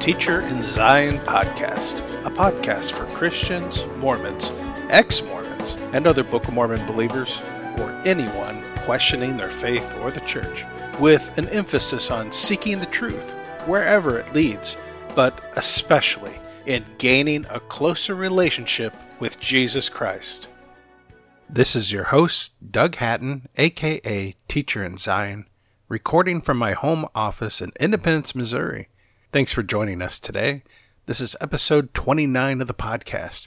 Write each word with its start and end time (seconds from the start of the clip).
Teacher 0.00 0.42
in 0.42 0.64
Zion 0.64 1.16
Podcast, 1.18 1.98
a 2.24 2.30
podcast 2.30 2.92
for 2.92 3.04
Christians, 3.16 3.84
Mormons, 3.96 4.50
ex 4.88 5.22
Mormons, 5.22 5.74
and 5.92 6.06
other 6.06 6.22
Book 6.22 6.46
of 6.46 6.54
Mormon 6.54 6.86
believers, 6.86 7.40
or 7.78 7.90
anyone 8.04 8.62
questioning 8.84 9.36
their 9.36 9.50
faith 9.50 9.84
or 10.00 10.10
the 10.10 10.20
church, 10.20 10.64
with 11.00 11.36
an 11.36 11.48
emphasis 11.48 12.10
on 12.10 12.30
seeking 12.30 12.78
the 12.78 12.86
truth 12.86 13.32
wherever 13.66 14.18
it 14.18 14.32
leads, 14.32 14.76
but 15.16 15.38
especially 15.56 16.34
in 16.64 16.84
gaining 16.98 17.44
a 17.50 17.58
closer 17.58 18.14
relationship 18.14 18.94
with 19.18 19.40
Jesus 19.40 19.88
Christ. 19.88 20.48
This 21.50 21.74
is 21.74 21.90
your 21.90 22.04
host, 22.04 22.52
Doug 22.70 22.96
Hatten, 22.96 23.48
aka 23.56 24.36
Teacher 24.46 24.84
in 24.84 24.96
Zion 24.96 25.46
recording 25.88 26.42
from 26.42 26.58
my 26.58 26.72
home 26.72 27.06
office 27.14 27.60
in 27.60 27.72
Independence, 27.80 28.34
Missouri. 28.34 28.88
Thanks 29.30 29.52
for 29.52 29.62
joining 29.62 30.00
us 30.00 30.18
today. 30.18 30.62
This 31.04 31.20
is 31.20 31.36
episode 31.38 31.92
29 31.92 32.62
of 32.62 32.66
the 32.66 32.72
podcast. 32.72 33.46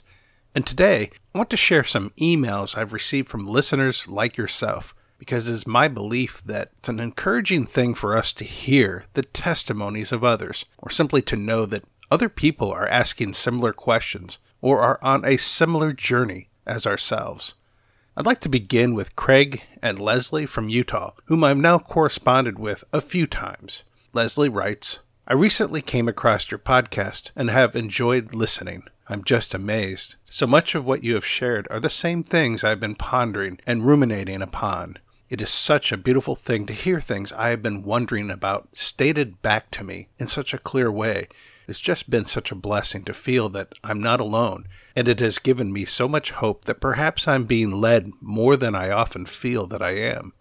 And 0.54 0.64
today, 0.64 1.10
I 1.34 1.38
want 1.38 1.50
to 1.50 1.56
share 1.56 1.82
some 1.82 2.12
emails 2.20 2.76
I've 2.78 2.92
received 2.92 3.28
from 3.28 3.48
listeners 3.48 4.06
like 4.06 4.36
yourself, 4.36 4.94
because 5.18 5.48
it 5.48 5.52
is 5.52 5.66
my 5.66 5.88
belief 5.88 6.40
that 6.46 6.70
it's 6.78 6.88
an 6.88 7.00
encouraging 7.00 7.66
thing 7.66 7.94
for 7.94 8.16
us 8.16 8.32
to 8.34 8.44
hear 8.44 9.06
the 9.14 9.24
testimonies 9.24 10.12
of 10.12 10.22
others, 10.22 10.66
or 10.78 10.88
simply 10.88 11.20
to 11.22 11.34
know 11.34 11.66
that 11.66 11.82
other 12.12 12.28
people 12.28 12.70
are 12.70 12.86
asking 12.86 13.32
similar 13.32 13.72
questions 13.72 14.38
or 14.60 14.80
are 14.80 15.00
on 15.02 15.24
a 15.24 15.36
similar 15.36 15.92
journey 15.92 16.48
as 16.64 16.86
ourselves. 16.86 17.54
I'd 18.16 18.24
like 18.24 18.40
to 18.42 18.48
begin 18.48 18.94
with 18.94 19.16
Craig 19.16 19.62
and 19.82 19.98
Leslie 19.98 20.46
from 20.46 20.68
Utah, 20.68 21.14
whom 21.24 21.42
I've 21.42 21.56
now 21.58 21.80
corresponded 21.80 22.56
with 22.56 22.84
a 22.92 23.00
few 23.00 23.26
times. 23.26 23.82
Leslie 24.12 24.48
writes, 24.48 25.00
I 25.26 25.34
recently 25.34 25.82
came 25.82 26.08
across 26.08 26.50
your 26.50 26.58
podcast 26.58 27.30
and 27.36 27.48
have 27.48 27.76
enjoyed 27.76 28.34
listening. 28.34 28.84
I'm 29.08 29.22
just 29.22 29.54
amazed. 29.54 30.16
So 30.28 30.46
much 30.46 30.74
of 30.74 30.84
what 30.84 31.04
you 31.04 31.14
have 31.14 31.24
shared 31.24 31.68
are 31.70 31.78
the 31.78 31.88
same 31.88 32.22
things 32.24 32.64
I've 32.64 32.80
been 32.80 32.96
pondering 32.96 33.60
and 33.66 33.86
ruminating 33.86 34.42
upon. 34.42 34.98
It 35.30 35.40
is 35.40 35.50
such 35.50 35.92
a 35.92 35.96
beautiful 35.96 36.34
thing 36.34 36.66
to 36.66 36.72
hear 36.72 37.00
things 37.00 37.32
I 37.32 37.50
have 37.50 37.62
been 37.62 37.84
wondering 37.84 38.30
about 38.30 38.70
stated 38.72 39.40
back 39.42 39.70
to 39.72 39.84
me 39.84 40.08
in 40.18 40.26
such 40.26 40.52
a 40.52 40.58
clear 40.58 40.90
way, 40.90 41.28
it's 41.68 41.78
just 41.78 42.10
been 42.10 42.24
such 42.24 42.50
a 42.50 42.56
blessing 42.56 43.04
to 43.04 43.14
feel 43.14 43.48
that 43.50 43.72
I'm 43.84 44.02
not 44.02 44.20
alone, 44.20 44.66
and 44.96 45.06
it 45.06 45.20
has 45.20 45.38
given 45.38 45.72
me 45.72 45.84
so 45.84 46.08
much 46.08 46.32
hope 46.32 46.64
that 46.64 46.80
perhaps 46.80 47.28
I'm 47.28 47.44
being 47.44 47.70
led 47.70 48.10
more 48.20 48.56
than 48.56 48.74
I 48.74 48.90
often 48.90 49.26
feel 49.26 49.66
that 49.68 49.80
I 49.80 49.92
am. 49.92 50.32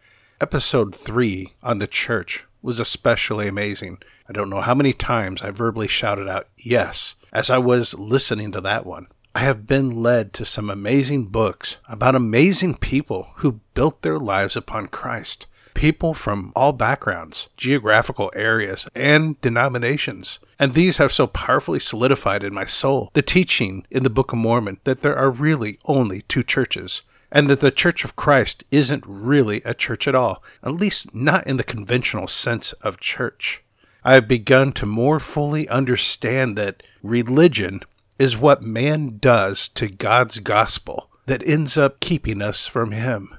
Episode 0.42 0.96
3 0.96 1.54
on 1.62 1.78
the 1.78 1.88
church 1.88 2.46
was 2.62 2.80
especially 2.80 3.48
amazing. 3.48 4.00
I 4.30 4.34
don't 4.34 4.50
know 4.50 4.62
how 4.62 4.76
many 4.76 4.94
times 4.94 5.42
I 5.42 5.52
verbally 5.52 5.88
shouted 5.88 6.28
out 6.28 6.48
yes 6.58 7.16
as 7.34 7.50
I 7.50 7.58
was 7.58 7.94
listening 7.94 8.52
to 8.52 8.62
that 8.62 8.86
one. 8.86 9.08
I 9.34 9.40
have 9.40 9.66
been 9.66 10.02
led 10.02 10.34
to 10.34 10.46
some 10.46 10.70
amazing 10.70 11.28
books 11.28 11.78
about 11.88 12.16
amazing 12.16 12.76
people 12.76 13.30
who 13.38 13.62
built 13.74 14.02
their 14.02 14.20
lives 14.20 14.56
upon 14.56 14.88
Christ 14.88 15.48
people 15.74 16.14
from 16.14 16.52
all 16.56 16.74
backgrounds, 16.74 17.50
geographical 17.58 18.32
areas, 18.36 18.88
and 18.94 19.40
denominations. 19.42 20.40
And 20.60 20.74
these 20.74 20.98
have 20.98 21.12
so 21.12 21.28
powerfully 21.28 21.80
solidified 21.80 22.44
in 22.44 22.54
my 22.54 22.66
soul 22.66 23.10
the 23.14 23.22
teaching 23.22 23.86
in 23.90 24.04
the 24.04 24.10
Book 24.10 24.32
of 24.32 24.38
Mormon 24.38 24.80
that 24.84 25.02
there 25.02 25.18
are 25.18 25.32
really 25.32 25.80
only 25.86 26.22
two 26.24 26.44
churches, 26.44 27.02
and 27.32 27.50
that 27.50 27.62
the 27.62 27.72
Church 27.72 28.04
of 28.04 28.16
Christ 28.16 28.64
isn't 28.72 29.04
really 29.08 29.62
a 29.64 29.74
church 29.74 30.08
at 30.08 30.16
all, 30.16 30.44
at 30.64 30.74
least 30.74 31.16
not 31.16 31.48
in 31.48 31.58
the 31.58 31.64
conventional 31.64 32.28
sense 32.28 32.74
of 32.82 33.00
church. 33.00 33.64
I 34.04 34.16
have 34.16 34.28
begun 34.28 34.74
to 34.74 34.86
more 34.86 35.20
fully 35.20 35.70
understand 35.70 36.58
that 36.58 36.84
religion 37.02 37.82
is 38.20 38.38
what 38.38 38.64
man 38.64 39.18
does 39.20 39.70
to 39.70 39.88
God's 39.88 40.40
gospel 40.40 41.10
that 41.28 41.48
ends 41.48 41.78
up 41.78 42.00
keeping 42.00 42.42
us 42.42 42.68
from 42.68 42.92
Him. 42.92 43.34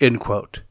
End 0.00 0.20
quote. 0.20 0.62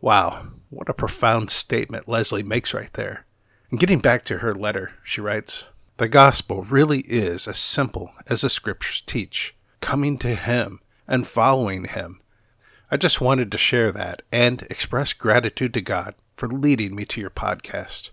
Wow, 0.00 0.48
what 0.68 0.88
a 0.88 0.94
profound 0.94 1.50
statement 1.50 2.08
Leslie 2.08 2.42
makes 2.42 2.72
right 2.72 2.92
there. 2.92 3.26
And 3.70 3.80
getting 3.80 3.98
back 3.98 4.24
to 4.26 4.38
her 4.38 4.54
letter, 4.54 4.92
she 5.02 5.20
writes 5.20 5.64
The 5.96 6.08
gospel 6.08 6.62
really 6.62 7.00
is 7.00 7.48
as 7.48 7.58
simple 7.58 8.12
as 8.26 8.42
the 8.42 8.50
scriptures 8.50 9.02
teach 9.04 9.56
coming 9.80 10.18
to 10.18 10.34
Him 10.34 10.80
and 11.10 11.28
following 11.28 11.84
Him. 11.84 12.20
I 12.90 12.96
just 12.96 13.20
wanted 13.20 13.52
to 13.52 13.58
share 13.58 13.92
that 13.92 14.22
and 14.32 14.62
express 14.70 15.12
gratitude 15.12 15.74
to 15.74 15.82
God 15.82 16.14
for 16.36 16.48
leading 16.48 16.94
me 16.94 17.04
to 17.04 17.20
your 17.20 17.30
podcast. 17.30 18.10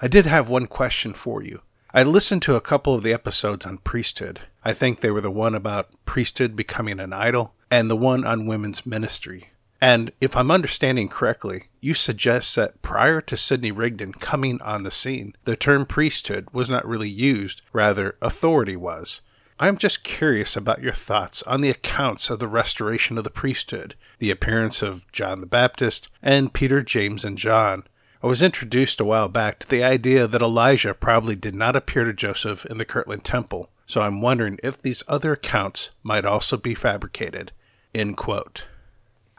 I 0.00 0.08
did 0.08 0.26
have 0.26 0.50
one 0.50 0.66
question 0.66 1.14
for 1.14 1.42
you. 1.42 1.62
I 1.94 2.02
listened 2.02 2.42
to 2.42 2.56
a 2.56 2.60
couple 2.60 2.94
of 2.94 3.02
the 3.02 3.14
episodes 3.14 3.64
on 3.64 3.78
priesthood. 3.78 4.40
I 4.62 4.74
think 4.74 5.00
they 5.00 5.10
were 5.10 5.22
the 5.22 5.30
one 5.30 5.54
about 5.54 5.88
priesthood 6.04 6.54
becoming 6.54 7.00
an 7.00 7.14
idol 7.14 7.54
and 7.70 7.88
the 7.88 7.96
one 7.96 8.26
on 8.26 8.46
women's 8.46 8.84
ministry. 8.84 9.50
And 9.80 10.12
if 10.20 10.36
I'm 10.36 10.50
understanding 10.50 11.08
correctly, 11.08 11.64
you 11.80 11.94
suggest 11.94 12.54
that 12.56 12.82
prior 12.82 13.20
to 13.22 13.36
Sidney 13.36 13.70
Rigdon 13.70 14.12
coming 14.12 14.60
on 14.60 14.82
the 14.82 14.90
scene, 14.90 15.34
the 15.44 15.56
term 15.56 15.86
priesthood 15.86 16.48
was 16.52 16.68
not 16.68 16.86
really 16.86 17.08
used, 17.08 17.62
rather, 17.72 18.16
authority 18.20 18.76
was. 18.76 19.20
I'm 19.58 19.78
just 19.78 20.04
curious 20.04 20.54
about 20.54 20.82
your 20.82 20.92
thoughts 20.92 21.42
on 21.44 21.62
the 21.62 21.70
accounts 21.70 22.28
of 22.28 22.40
the 22.40 22.48
restoration 22.48 23.16
of 23.16 23.24
the 23.24 23.30
priesthood, 23.30 23.94
the 24.18 24.30
appearance 24.30 24.82
of 24.82 25.10
John 25.12 25.40
the 25.40 25.46
Baptist, 25.46 26.10
and 26.22 26.52
Peter, 26.52 26.82
James, 26.82 27.24
and 27.24 27.38
John. 27.38 27.84
I 28.22 28.26
was 28.26 28.42
introduced 28.42 29.00
a 29.00 29.04
while 29.06 29.28
back 29.28 29.58
to 29.60 29.66
the 29.68 29.82
idea 29.82 30.26
that 30.26 30.42
Elijah 30.42 30.92
probably 30.92 31.36
did 31.36 31.54
not 31.54 31.74
appear 31.74 32.04
to 32.04 32.12
Joseph 32.12 32.66
in 32.66 32.76
the 32.76 32.84
Kirtland 32.84 33.24
Temple, 33.24 33.70
so 33.86 34.02
I'm 34.02 34.20
wondering 34.20 34.58
if 34.62 34.82
these 34.82 35.02
other 35.08 35.32
accounts 35.32 35.88
might 36.02 36.26
also 36.26 36.58
be 36.58 36.74
fabricated. 36.74 37.52
End 37.94 38.18
quote. 38.18 38.66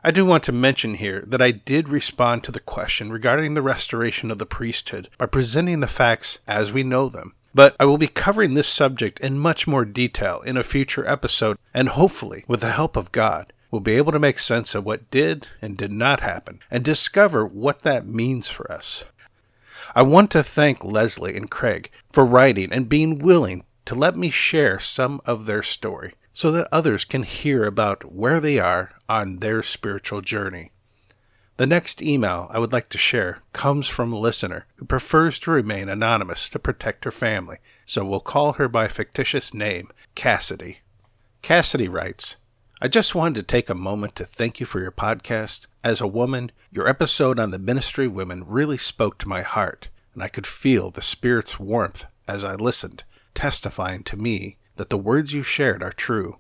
I 0.03 0.09
do 0.09 0.25
want 0.25 0.43
to 0.45 0.51
mention 0.51 0.95
here 0.95 1.23
that 1.27 1.43
I 1.43 1.51
did 1.51 1.89
respond 1.89 2.43
to 2.45 2.51
the 2.51 2.59
question 2.59 3.11
regarding 3.11 3.53
the 3.53 3.61
restoration 3.61 4.31
of 4.31 4.39
the 4.39 4.47
priesthood 4.47 5.09
by 5.19 5.27
presenting 5.27 5.79
the 5.81 5.85
facts 5.85 6.39
as 6.47 6.71
we 6.71 6.81
know 6.81 7.07
them. 7.07 7.35
But 7.53 7.75
I 7.79 7.85
will 7.85 7.97
be 7.97 8.07
covering 8.07 8.53
this 8.53 8.67
subject 8.67 9.19
in 9.19 9.39
much 9.39 9.67
more 9.67 9.85
detail 9.85 10.41
in 10.41 10.57
a 10.57 10.63
future 10.63 11.07
episode, 11.07 11.57
and 11.73 11.89
hopefully, 11.89 12.43
with 12.47 12.61
the 12.61 12.71
help 12.71 12.95
of 12.95 13.11
God, 13.11 13.53
we'll 13.71 13.81
be 13.81 13.95
able 13.95 14.11
to 14.11 14.19
make 14.19 14.39
sense 14.39 14.75
of 14.75 14.85
what 14.85 15.09
did 15.11 15.47
and 15.61 15.77
did 15.77 15.91
not 15.91 16.19
happen 16.19 16.59
and 16.69 16.83
discover 16.83 17.45
what 17.45 17.81
that 17.83 18.05
means 18.05 18.47
for 18.47 18.71
us. 18.71 19.03
I 19.95 20.03
want 20.03 20.31
to 20.31 20.43
thank 20.43 20.83
Leslie 20.83 21.35
and 21.35 21.49
Craig 21.49 21.89
for 22.11 22.25
writing 22.25 22.71
and 22.71 22.89
being 22.89 23.19
willing 23.19 23.63
to 23.85 23.95
let 23.95 24.15
me 24.15 24.29
share 24.29 24.79
some 24.79 25.21
of 25.25 25.45
their 25.45 25.63
story 25.63 26.13
so 26.33 26.51
that 26.51 26.67
others 26.71 27.05
can 27.05 27.23
hear 27.23 27.63
about 27.63 28.13
where 28.13 28.39
they 28.39 28.59
are 28.59 28.91
on 29.09 29.37
their 29.37 29.63
spiritual 29.63 30.21
journey. 30.21 30.71
The 31.57 31.65
next 31.65 32.03
email 32.03 32.51
I 32.53 32.59
would 32.59 32.71
like 32.71 32.87
to 32.89 32.99
share 32.99 33.41
comes 33.51 33.87
from 33.87 34.13
a 34.13 34.19
listener 34.19 34.67
who 34.75 34.85
prefers 34.85 35.39
to 35.39 35.49
remain 35.49 35.89
anonymous 35.89 36.49
to 36.49 36.59
protect 36.59 37.03
her 37.03 37.11
family, 37.11 37.57
so 37.83 38.05
we'll 38.05 38.19
call 38.19 38.53
her 38.53 38.67
by 38.67 38.85
a 38.85 38.89
fictitious 38.89 39.55
name, 39.55 39.89
Cassidy. 40.13 40.81
Cassidy 41.41 41.87
writes, 41.87 42.35
I 42.79 42.87
just 42.87 43.15
wanted 43.15 43.35
to 43.37 43.43
take 43.43 43.71
a 43.71 43.75
moment 43.75 44.15
to 44.17 44.25
thank 44.25 44.59
you 44.59 44.67
for 44.67 44.79
your 44.79 44.91
podcast. 44.91 45.65
As 45.83 45.99
a 45.99 46.05
woman, 46.05 46.51
your 46.71 46.87
episode 46.87 47.39
on 47.39 47.49
the 47.49 47.57
ministry 47.57 48.07
women 48.07 48.43
really 48.45 48.77
spoke 48.77 49.17
to 49.17 49.27
my 49.27 49.41
heart, 49.41 49.87
and 50.13 50.21
I 50.21 50.27
could 50.27 50.45
feel 50.45 50.91
the 50.91 51.01
Spirit's 51.01 51.59
warmth 51.59 52.05
as 52.27 52.43
I 52.43 52.53
listened, 52.53 53.03
testifying 53.33 54.03
to 54.03 54.15
me 54.15 54.57
that 54.75 54.91
the 54.91 54.97
words 54.97 55.33
you 55.33 55.41
shared 55.41 55.81
are 55.81 55.91
true. 55.91 56.37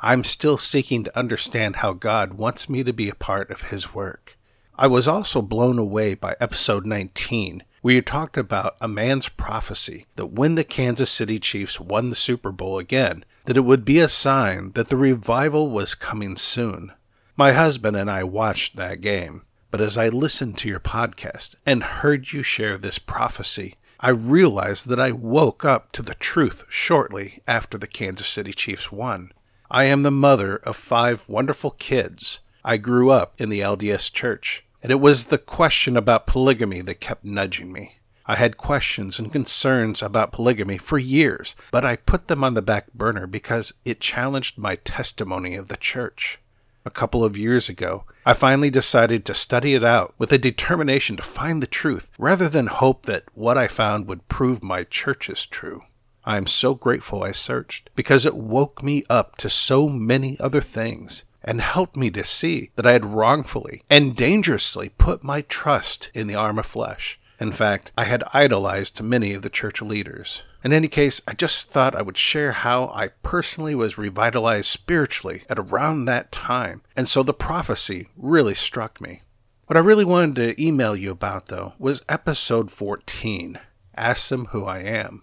I'm 0.00 0.24
still 0.24 0.58
seeking 0.58 1.04
to 1.04 1.16
understand 1.16 1.76
how 1.76 1.92
God 1.92 2.34
wants 2.34 2.68
me 2.68 2.82
to 2.82 2.92
be 2.92 3.08
a 3.08 3.14
part 3.14 3.52
of 3.52 3.70
His 3.70 3.94
work. 3.94 4.36
I 4.80 4.86
was 4.86 5.08
also 5.08 5.42
blown 5.42 5.76
away 5.76 6.14
by 6.14 6.36
episode 6.38 6.86
19, 6.86 7.64
where 7.82 7.96
you 7.96 8.00
talked 8.00 8.36
about 8.36 8.76
a 8.80 8.86
man's 8.86 9.28
prophecy 9.28 10.06
that 10.14 10.26
when 10.26 10.54
the 10.54 10.62
Kansas 10.62 11.10
City 11.10 11.40
Chiefs 11.40 11.80
won 11.80 12.10
the 12.10 12.14
Super 12.14 12.52
Bowl 12.52 12.78
again, 12.78 13.24
that 13.46 13.56
it 13.56 13.64
would 13.64 13.84
be 13.84 13.98
a 13.98 14.08
sign 14.08 14.70
that 14.76 14.88
the 14.88 14.96
revival 14.96 15.68
was 15.68 15.96
coming 15.96 16.36
soon. 16.36 16.92
My 17.36 17.54
husband 17.54 17.96
and 17.96 18.08
I 18.08 18.22
watched 18.22 18.76
that 18.76 19.00
game, 19.00 19.42
but 19.72 19.80
as 19.80 19.98
I 19.98 20.10
listened 20.10 20.56
to 20.58 20.68
your 20.68 20.78
podcast 20.78 21.56
and 21.66 21.82
heard 21.82 22.32
you 22.32 22.44
share 22.44 22.78
this 22.78 23.00
prophecy, 23.00 23.74
I 23.98 24.10
realized 24.10 24.86
that 24.86 25.00
I 25.00 25.10
woke 25.10 25.64
up 25.64 25.90
to 25.92 26.02
the 26.02 26.14
truth 26.14 26.64
shortly 26.68 27.42
after 27.48 27.78
the 27.78 27.88
Kansas 27.88 28.28
City 28.28 28.52
Chiefs 28.52 28.92
won. 28.92 29.32
I 29.72 29.84
am 29.84 30.02
the 30.02 30.12
mother 30.12 30.58
of 30.58 30.76
five 30.76 31.28
wonderful 31.28 31.72
kids. 31.72 32.38
I 32.64 32.76
grew 32.76 33.10
up 33.10 33.34
in 33.38 33.48
the 33.48 33.60
LDS 33.60 34.12
church, 34.12 34.64
and 34.82 34.92
it 34.92 35.00
was 35.00 35.26
the 35.26 35.38
question 35.38 35.96
about 35.96 36.26
polygamy 36.26 36.80
that 36.82 37.00
kept 37.00 37.24
nudging 37.24 37.72
me. 37.72 37.98
I 38.26 38.36
had 38.36 38.58
questions 38.58 39.18
and 39.18 39.32
concerns 39.32 40.02
about 40.02 40.32
polygamy 40.32 40.76
for 40.76 40.98
years, 40.98 41.54
but 41.70 41.84
I 41.84 41.96
put 41.96 42.28
them 42.28 42.44
on 42.44 42.52
the 42.52 42.60
back 42.60 42.92
burner 42.92 43.26
because 43.26 43.72
it 43.86 44.00
challenged 44.00 44.58
my 44.58 44.76
testimony 44.76 45.54
of 45.54 45.68
the 45.68 45.78
church. 45.78 46.38
a 46.84 46.90
couple 46.90 47.22
of 47.22 47.36
years 47.36 47.68
ago, 47.68 48.04
I 48.24 48.32
finally 48.32 48.70
decided 48.70 49.24
to 49.24 49.34
study 49.34 49.74
it 49.74 49.84
out 49.84 50.14
with 50.18 50.32
a 50.32 50.38
determination 50.38 51.16
to 51.16 51.22
find 51.22 51.62
the 51.62 51.66
truth 51.66 52.10
rather 52.18 52.48
than 52.48 52.66
hope 52.66 53.04
that 53.06 53.24
what 53.34 53.58
I 53.58 53.68
found 53.68 54.06
would 54.06 54.28
prove 54.28 54.62
my 54.62 54.84
church 54.84 55.28
is 55.28 55.44
true. 55.44 55.82
I 56.24 56.36
am 56.36 56.46
so 56.46 56.74
grateful 56.74 57.22
I 57.22 57.32
searched 57.32 57.90
because 57.94 58.26
it 58.26 58.36
woke 58.36 58.82
me 58.82 59.04
up 59.08 59.36
to 59.36 59.50
so 59.50 59.88
many 59.88 60.38
other 60.40 60.60
things 60.60 61.24
and 61.48 61.62
helped 61.62 61.96
me 61.96 62.10
to 62.10 62.22
see 62.22 62.70
that 62.76 62.86
I 62.86 62.92
had 62.92 63.06
wrongfully 63.06 63.82
and 63.88 64.14
dangerously 64.14 64.90
put 64.90 65.24
my 65.24 65.40
trust 65.40 66.10
in 66.12 66.26
the 66.26 66.34
arm 66.34 66.58
of 66.58 66.66
flesh. 66.66 67.18
In 67.40 67.52
fact, 67.52 67.90
I 67.96 68.04
had 68.04 68.22
idolized 68.34 69.00
many 69.00 69.32
of 69.32 69.40
the 69.40 69.48
church 69.48 69.80
leaders. 69.80 70.42
In 70.62 70.74
any 70.74 70.88
case, 70.88 71.22
I 71.26 71.32
just 71.32 71.70
thought 71.70 71.96
I 71.96 72.02
would 72.02 72.18
share 72.18 72.52
how 72.52 72.88
I 72.94 73.08
personally 73.22 73.74
was 73.74 73.96
revitalized 73.96 74.66
spiritually 74.66 75.44
at 75.48 75.58
around 75.58 76.04
that 76.04 76.30
time, 76.30 76.82
and 76.94 77.08
so 77.08 77.22
the 77.22 77.32
prophecy 77.32 78.08
really 78.14 78.54
struck 78.54 79.00
me. 79.00 79.22
What 79.68 79.78
I 79.78 79.80
really 79.80 80.04
wanted 80.04 80.34
to 80.36 80.62
email 80.62 80.94
you 80.94 81.12
about, 81.12 81.46
though, 81.46 81.72
was 81.78 82.02
episode 82.10 82.70
14 82.70 83.58
Ask 83.96 84.28
Them 84.28 84.46
Who 84.46 84.66
I 84.66 84.80
Am. 84.80 85.22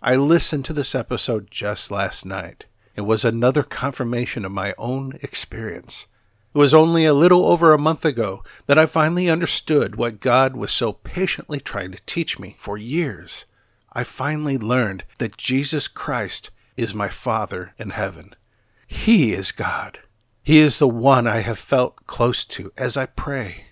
I 0.00 0.14
listened 0.14 0.66
to 0.66 0.72
this 0.72 0.94
episode 0.94 1.50
just 1.50 1.90
last 1.90 2.24
night. 2.24 2.66
It 2.96 3.02
was 3.02 3.24
another 3.24 3.62
confirmation 3.62 4.44
of 4.44 4.52
my 4.52 4.74
own 4.78 5.18
experience. 5.22 6.06
It 6.54 6.58
was 6.58 6.72
only 6.72 7.04
a 7.04 7.12
little 7.12 7.46
over 7.46 7.72
a 7.72 7.78
month 7.78 8.04
ago 8.04 8.44
that 8.66 8.78
I 8.78 8.86
finally 8.86 9.28
understood 9.28 9.96
what 9.96 10.20
God 10.20 10.54
was 10.54 10.72
so 10.72 10.92
patiently 10.92 11.58
trying 11.58 11.90
to 11.90 12.00
teach 12.06 12.38
me 12.38 12.54
for 12.58 12.78
years. 12.78 13.44
I 13.92 14.04
finally 14.04 14.56
learned 14.56 15.04
that 15.18 15.36
Jesus 15.36 15.88
Christ 15.88 16.50
is 16.76 16.94
my 16.94 17.08
Father 17.08 17.74
in 17.78 17.90
heaven. 17.90 18.34
He 18.86 19.32
is 19.32 19.50
God. 19.50 19.98
He 20.44 20.58
is 20.58 20.78
the 20.78 20.88
one 20.88 21.26
I 21.26 21.40
have 21.40 21.58
felt 21.58 22.06
close 22.06 22.44
to 22.44 22.72
as 22.76 22.96
I 22.96 23.06
pray. 23.06 23.64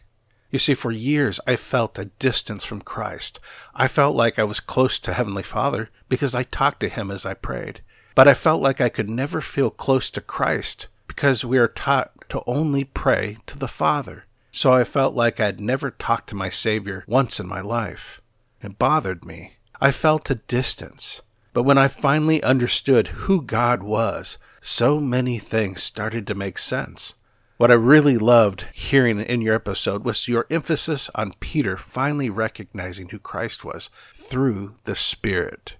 You 0.50 0.58
see, 0.58 0.74
for 0.74 0.90
years 0.90 1.38
I 1.46 1.56
felt 1.56 1.98
a 1.98 2.06
distance 2.06 2.64
from 2.64 2.82
Christ. 2.82 3.38
I 3.74 3.88
felt 3.88 4.16
like 4.16 4.38
I 4.38 4.44
was 4.44 4.60
close 4.60 4.98
to 5.00 5.12
Heavenly 5.12 5.42
Father 5.42 5.90
because 6.08 6.34
I 6.34 6.42
talked 6.42 6.80
to 6.80 6.88
Him 6.88 7.10
as 7.10 7.24
I 7.24 7.34
prayed. 7.34 7.80
But 8.14 8.28
I 8.28 8.34
felt 8.34 8.60
like 8.60 8.80
I 8.80 8.88
could 8.88 9.08
never 9.08 9.40
feel 9.40 9.70
close 9.70 10.10
to 10.10 10.20
Christ 10.20 10.86
because 11.06 11.44
we 11.44 11.58
are 11.58 11.68
taught 11.68 12.28
to 12.30 12.42
only 12.46 12.84
pray 12.84 13.38
to 13.46 13.58
the 13.58 13.68
Father. 13.68 14.24
So 14.50 14.72
I 14.72 14.84
felt 14.84 15.14
like 15.14 15.40
I'd 15.40 15.60
never 15.60 15.90
talked 15.90 16.28
to 16.30 16.34
my 16.34 16.50
Savior 16.50 17.04
once 17.06 17.40
in 17.40 17.46
my 17.46 17.60
life. 17.60 18.20
It 18.62 18.78
bothered 18.78 19.24
me. 19.24 19.54
I 19.80 19.92
felt 19.92 20.30
a 20.30 20.36
distance. 20.36 21.22
But 21.52 21.64
when 21.64 21.78
I 21.78 21.88
finally 21.88 22.42
understood 22.42 23.08
who 23.08 23.42
God 23.42 23.82
was, 23.82 24.38
so 24.60 25.00
many 25.00 25.38
things 25.38 25.82
started 25.82 26.26
to 26.26 26.34
make 26.34 26.58
sense. 26.58 27.14
What 27.56 27.70
I 27.70 27.74
really 27.74 28.16
loved 28.16 28.66
hearing 28.72 29.20
in 29.20 29.40
your 29.42 29.54
episode 29.54 30.04
was 30.04 30.28
your 30.28 30.46
emphasis 30.50 31.10
on 31.14 31.34
Peter 31.40 31.76
finally 31.76 32.30
recognizing 32.30 33.08
who 33.10 33.18
Christ 33.18 33.64
was 33.64 33.90
through 34.14 34.76
the 34.84 34.96
Spirit. 34.96 35.74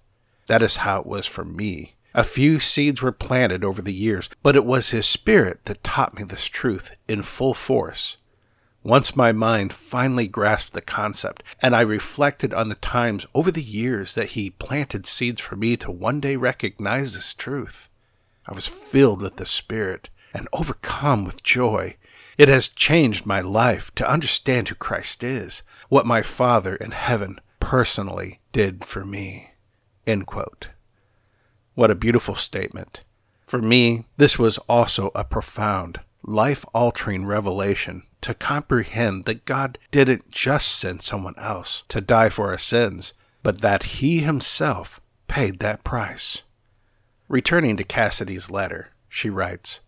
That 0.46 0.62
is 0.62 0.76
how 0.76 1.00
it 1.00 1.06
was 1.06 1.26
for 1.26 1.44
me. 1.44 1.94
A 2.14 2.24
few 2.24 2.60
seeds 2.60 3.00
were 3.00 3.12
planted 3.12 3.64
over 3.64 3.80
the 3.80 3.92
years, 3.92 4.28
but 4.42 4.54
it 4.54 4.66
was 4.66 4.90
His 4.90 5.06
Spirit 5.06 5.64
that 5.64 5.82
taught 5.82 6.14
me 6.14 6.22
this 6.22 6.44
truth 6.44 6.92
in 7.08 7.22
full 7.22 7.54
force. 7.54 8.18
Once 8.82 9.16
my 9.16 9.32
mind 9.32 9.72
finally 9.72 10.26
grasped 10.26 10.74
the 10.74 10.82
concept, 10.82 11.42
and 11.60 11.74
I 11.74 11.80
reflected 11.82 12.52
on 12.52 12.68
the 12.68 12.74
times 12.74 13.24
over 13.34 13.50
the 13.50 13.62
years 13.62 14.14
that 14.14 14.30
He 14.30 14.50
planted 14.50 15.06
seeds 15.06 15.40
for 15.40 15.56
me 15.56 15.76
to 15.78 15.90
one 15.90 16.20
day 16.20 16.36
recognize 16.36 17.14
this 17.14 17.32
truth, 17.32 17.88
I 18.46 18.52
was 18.52 18.66
filled 18.66 19.22
with 19.22 19.36
the 19.36 19.46
Spirit 19.46 20.10
and 20.34 20.48
overcome 20.52 21.24
with 21.24 21.42
joy. 21.42 21.96
It 22.36 22.48
has 22.48 22.68
changed 22.68 23.24
my 23.24 23.40
life 23.40 23.90
to 23.94 24.10
understand 24.10 24.68
who 24.68 24.74
Christ 24.74 25.22
is, 25.22 25.62
what 25.88 26.04
my 26.04 26.22
Father 26.22 26.74
in 26.76 26.90
heaven 26.90 27.40
personally 27.60 28.40
did 28.52 28.84
for 28.84 29.04
me. 29.04 29.52
What 31.74 31.90
a 31.90 31.94
beautiful 31.94 32.34
statement. 32.34 33.02
For 33.46 33.60
me, 33.60 34.04
this 34.16 34.38
was 34.38 34.58
also 34.68 35.10
a 35.14 35.24
profound, 35.24 36.00
life 36.22 36.64
altering 36.74 37.24
revelation 37.24 38.04
to 38.20 38.34
comprehend 38.34 39.24
that 39.24 39.44
God 39.44 39.78
didn't 39.90 40.30
just 40.30 40.68
send 40.78 41.02
someone 41.02 41.38
else 41.38 41.82
to 41.88 42.00
die 42.00 42.28
for 42.28 42.50
our 42.50 42.58
sins, 42.58 43.12
but 43.42 43.60
that 43.60 43.82
He 43.84 44.20
Himself 44.20 45.00
paid 45.28 45.58
that 45.58 45.82
price. 45.82 46.42
Returning 47.28 47.76
to 47.78 47.84
Cassidy's 47.84 48.50
letter, 48.50 48.88
she 49.08 49.30
writes, 49.30 49.80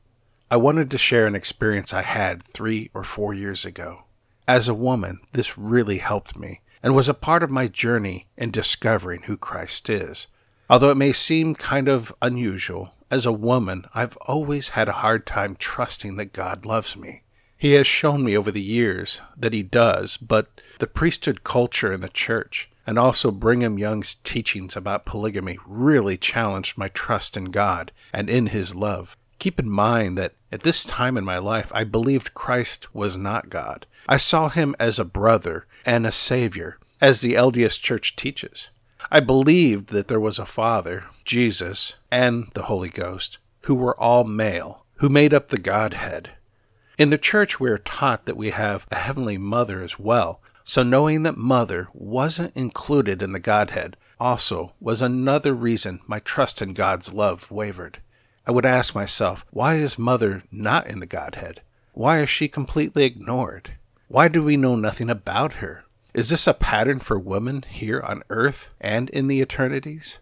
I 0.51 0.57
wanted 0.57 0.91
to 0.91 0.99
share 0.99 1.27
an 1.27 1.35
experience 1.35 1.93
I 1.93 2.03
had 2.03 2.43
three 2.43 2.91
or 2.95 3.05
four 3.05 3.35
years 3.35 3.65
ago. 3.65 4.05
As 4.47 4.69
a 4.69 4.75
woman, 4.75 5.21
this 5.33 5.57
really 5.57 5.99
helped 5.99 6.37
me 6.37 6.61
and 6.83 6.95
was 6.95 7.09
a 7.09 7.15
part 7.15 7.43
of 7.43 7.51
my 7.51 7.67
journey 7.67 8.27
in 8.37 8.51
discovering 8.51 9.23
who 9.23 9.37
Christ 9.37 9.89
is. 9.89 10.27
Although 10.69 10.91
it 10.91 10.97
may 10.97 11.13
seem 11.13 11.55
kind 11.55 11.89
of 11.89 12.15
unusual, 12.23 12.95
as 13.11 13.27
a 13.27 13.33
woman, 13.33 13.87
I've 13.95 14.17
always 14.19 14.71
had 14.71 14.89
a 14.89 15.01
hard 15.05 15.27
time 15.27 15.57
trusting 15.57 16.17
that 16.17 16.33
God 16.33 16.65
loves 16.65 16.97
me. 16.97 17.23
He 17.57 17.73
has 17.73 17.87
shown 17.87 18.25
me 18.25 18.37
over 18.37 18.51
the 18.51 18.63
years 18.63 19.21
that 19.37 19.53
He 19.53 19.63
does, 19.63 20.17
but 20.17 20.61
the 20.79 20.87
priesthood 20.87 21.45
culture 21.45 21.93
in 21.93 22.01
the 22.01 22.09
church, 22.09 22.71
and 22.87 22.99
also 22.99 23.31
Brigham 23.31 23.79
Young's 23.79 24.17
teachings 24.25 24.77
about 24.77 25.07
polygamy, 25.07 25.59
really 25.67 26.17
challenged 26.17 26.77
my 26.77 26.89
trust 26.89 27.37
in 27.37 27.47
God 27.47 27.93
and 28.13 28.29
in 28.29 28.47
His 28.47 28.75
love. 28.75 29.17
Keep 29.39 29.59
in 29.59 29.69
mind 29.69 30.17
that 30.19 30.35
at 30.51 30.63
this 30.63 30.85
time 30.85 31.17
in 31.17 31.25
my 31.25 31.39
life, 31.39 31.71
I 31.75 31.85
believed 31.85 32.35
Christ 32.35 32.95
was 32.95 33.17
not 33.17 33.51
God. 33.51 33.87
I 34.09 34.17
saw 34.17 34.49
him 34.49 34.75
as 34.79 34.99
a 34.99 35.05
brother 35.05 35.67
and 35.85 36.07
a 36.07 36.13
savior, 36.13 36.79
as 37.01 37.21
the 37.21 37.35
LDS 37.35 37.81
Church 37.81 38.17
teaches. 38.17 38.71
I 39.11 39.21
believed 39.21 39.89
that 39.91 40.09
there 40.09 40.21
was 40.21 40.39
a 40.39 40.47
Father, 40.47 41.05
Jesus, 41.25 41.95
and 42.11 42.49
the 42.55 42.65
Holy 42.65 42.89
Ghost, 42.89 43.39
who 43.63 43.75
were 43.75 43.99
all 44.01 44.25
male, 44.25 44.85
who 44.97 45.09
made 45.09 45.35
up 45.35 45.49
the 45.49 45.59
Godhead. 45.59 46.31
In 46.97 47.11
the 47.11 47.19
church, 47.19 47.59
we 47.59 47.71
are 47.71 47.79
taught 47.79 48.25
that 48.27 48.37
we 48.37 48.51
have 48.51 48.87
a 48.91 48.97
heavenly 48.97 49.39
mother 49.39 49.83
as 49.83 49.99
well, 49.99 50.41
so 50.65 50.83
knowing 50.83 51.23
that 51.25 51.37
mother 51.37 51.89
wasn't 51.93 52.57
included 52.57 53.23
in 53.23 53.33
the 53.33 53.41
Godhead 53.41 53.97
also 54.21 54.73
was 54.81 55.03
another 55.03 55.55
reason 55.55 56.01
my 56.07 56.21
trust 56.21 56.63
in 56.63 56.73
God's 56.73 57.13
love 57.13 57.51
wavered. 57.51 57.99
I 58.47 58.53
would 58.53 58.67
ask 58.67 58.95
myself, 58.95 59.45
why 59.51 59.77
is 59.77 59.99
Mother 59.99 60.43
not 60.51 60.87
in 60.87 61.01
the 61.01 61.07
Godhead? 61.07 61.63
Why 61.93 62.21
is 62.21 62.29
she 62.29 62.49
completely 62.49 63.05
ignored? 63.05 63.73
Why 64.09 64.29
do 64.29 64.43
we 64.43 64.57
know 64.57 64.77
nothing 64.77 65.09
about 65.09 65.55
her? 65.55 65.84
Is 66.15 66.29
this 66.29 66.47
a 66.47 66.55
pattern 66.55 67.01
for 67.01 67.19
women 67.19 67.65
here 67.69 68.01
on 68.01 68.23
earth 68.31 68.71
and 68.81 69.11
in 69.11 69.27
the 69.27 69.41
eternities? 69.41 70.21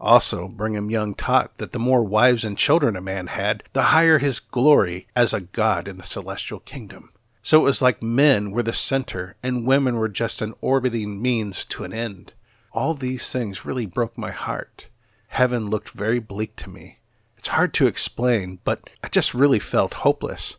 Also, 0.00 0.48
Brigham 0.48 0.90
Young 0.90 1.14
taught 1.14 1.58
that 1.58 1.72
the 1.72 1.78
more 1.78 2.02
wives 2.02 2.42
and 2.42 2.56
children 2.56 2.96
a 2.96 3.02
man 3.02 3.26
had, 3.26 3.62
the 3.74 3.82
higher 3.82 4.18
his 4.18 4.40
glory 4.40 5.08
as 5.14 5.34
a 5.34 5.42
god 5.42 5.88
in 5.88 5.98
the 5.98 6.04
celestial 6.04 6.60
kingdom. 6.60 7.10
So 7.42 7.60
it 7.60 7.64
was 7.64 7.82
like 7.82 8.02
men 8.02 8.50
were 8.50 8.62
the 8.62 8.72
center 8.72 9.36
and 9.42 9.66
women 9.66 9.96
were 9.96 10.08
just 10.08 10.40
an 10.40 10.54
orbiting 10.62 11.20
means 11.20 11.66
to 11.66 11.84
an 11.84 11.92
end. 11.92 12.32
All 12.72 12.94
these 12.94 13.30
things 13.30 13.66
really 13.66 13.84
broke 13.84 14.16
my 14.16 14.30
heart. 14.30 14.88
Heaven 15.28 15.68
looked 15.68 15.90
very 15.90 16.18
bleak 16.18 16.56
to 16.56 16.70
me. 16.70 17.00
It's 17.36 17.48
hard 17.48 17.74
to 17.74 17.86
explain, 17.86 18.60
but 18.64 18.88
I 19.04 19.08
just 19.08 19.34
really 19.34 19.60
felt 19.60 19.94
hopeless. 19.94 20.56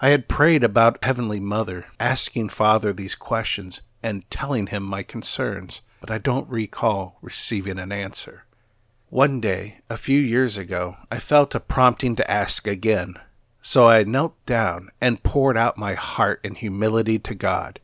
I 0.00 0.08
had 0.08 0.28
prayed 0.28 0.64
about 0.64 1.04
Heavenly 1.04 1.40
Mother, 1.40 1.86
asking 2.00 2.48
Father 2.48 2.94
these 2.94 3.14
questions 3.14 3.82
and 4.04 4.30
telling 4.30 4.68
him 4.68 4.84
my 4.84 5.02
concerns, 5.02 5.80
but 6.00 6.10
I 6.10 6.18
don't 6.18 6.48
recall 6.48 7.18
receiving 7.22 7.78
an 7.78 7.90
answer. 7.90 8.44
One 9.08 9.40
day, 9.40 9.78
a 9.88 9.96
few 9.96 10.20
years 10.20 10.56
ago, 10.56 10.96
I 11.10 11.18
felt 11.18 11.54
a 11.54 11.60
prompting 11.60 12.14
to 12.16 12.30
ask 12.30 12.66
again, 12.66 13.14
so 13.62 13.88
I 13.88 14.04
knelt 14.04 14.34
down 14.44 14.90
and 15.00 15.22
poured 15.22 15.56
out 15.56 15.78
my 15.78 15.94
heart 15.94 16.40
in 16.44 16.54
humility 16.54 17.18
to 17.20 17.34
God. 17.34 17.80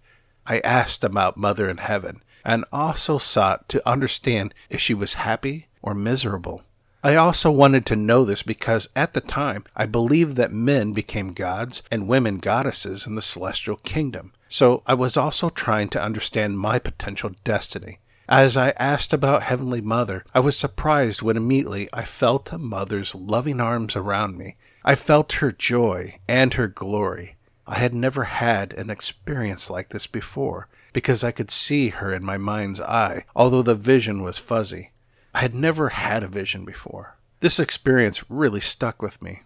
I 0.46 0.60
asked 0.60 1.02
about 1.02 1.38
Mother 1.38 1.70
in 1.70 1.78
Heaven, 1.78 2.22
and 2.44 2.64
also 2.72 3.18
sought 3.18 3.68
to 3.70 3.88
understand 3.88 4.54
if 4.68 4.80
she 4.80 4.94
was 4.94 5.14
happy 5.14 5.68
or 5.80 5.94
miserable. 5.94 6.62
I 7.02 7.16
also 7.16 7.50
wanted 7.50 7.86
to 7.86 7.96
know 7.96 8.26
this 8.26 8.42
because 8.42 8.88
at 8.94 9.14
the 9.14 9.22
time 9.22 9.64
I 9.74 9.86
believed 9.86 10.36
that 10.36 10.52
men 10.52 10.92
became 10.92 11.32
gods 11.32 11.82
and 11.90 12.08
women 12.08 12.38
goddesses 12.38 13.06
in 13.06 13.14
the 13.14 13.22
celestial 13.22 13.76
kingdom. 13.76 14.32
So 14.50 14.82
I 14.84 14.94
was 14.94 15.16
also 15.16 15.48
trying 15.48 15.88
to 15.90 16.02
understand 16.02 16.58
my 16.58 16.80
potential 16.80 17.30
destiny. 17.44 18.00
As 18.28 18.56
I 18.56 18.70
asked 18.70 19.12
about 19.12 19.44
Heavenly 19.44 19.80
Mother, 19.80 20.24
I 20.34 20.40
was 20.40 20.56
surprised 20.58 21.22
when 21.22 21.36
immediately 21.36 21.88
I 21.92 22.04
felt 22.04 22.52
a 22.52 22.58
mother's 22.58 23.14
loving 23.14 23.60
arms 23.60 23.94
around 23.94 24.36
me. 24.36 24.56
I 24.84 24.96
felt 24.96 25.34
her 25.34 25.52
joy 25.52 26.18
and 26.28 26.54
her 26.54 26.66
glory. 26.66 27.36
I 27.64 27.78
had 27.78 27.94
never 27.94 28.24
had 28.24 28.72
an 28.72 28.90
experience 28.90 29.70
like 29.70 29.90
this 29.90 30.08
before 30.08 30.66
because 30.92 31.22
I 31.22 31.30
could 31.30 31.52
see 31.52 31.90
her 31.90 32.12
in 32.12 32.24
my 32.24 32.36
mind's 32.36 32.80
eye, 32.80 33.24
although 33.36 33.62
the 33.62 33.76
vision 33.76 34.20
was 34.22 34.38
fuzzy. 34.38 34.90
I 35.32 35.42
had 35.42 35.54
never 35.54 35.90
had 35.90 36.24
a 36.24 36.28
vision 36.28 36.64
before. 36.64 37.16
This 37.38 37.60
experience 37.60 38.28
really 38.28 38.60
stuck 38.60 39.00
with 39.00 39.22
me. 39.22 39.42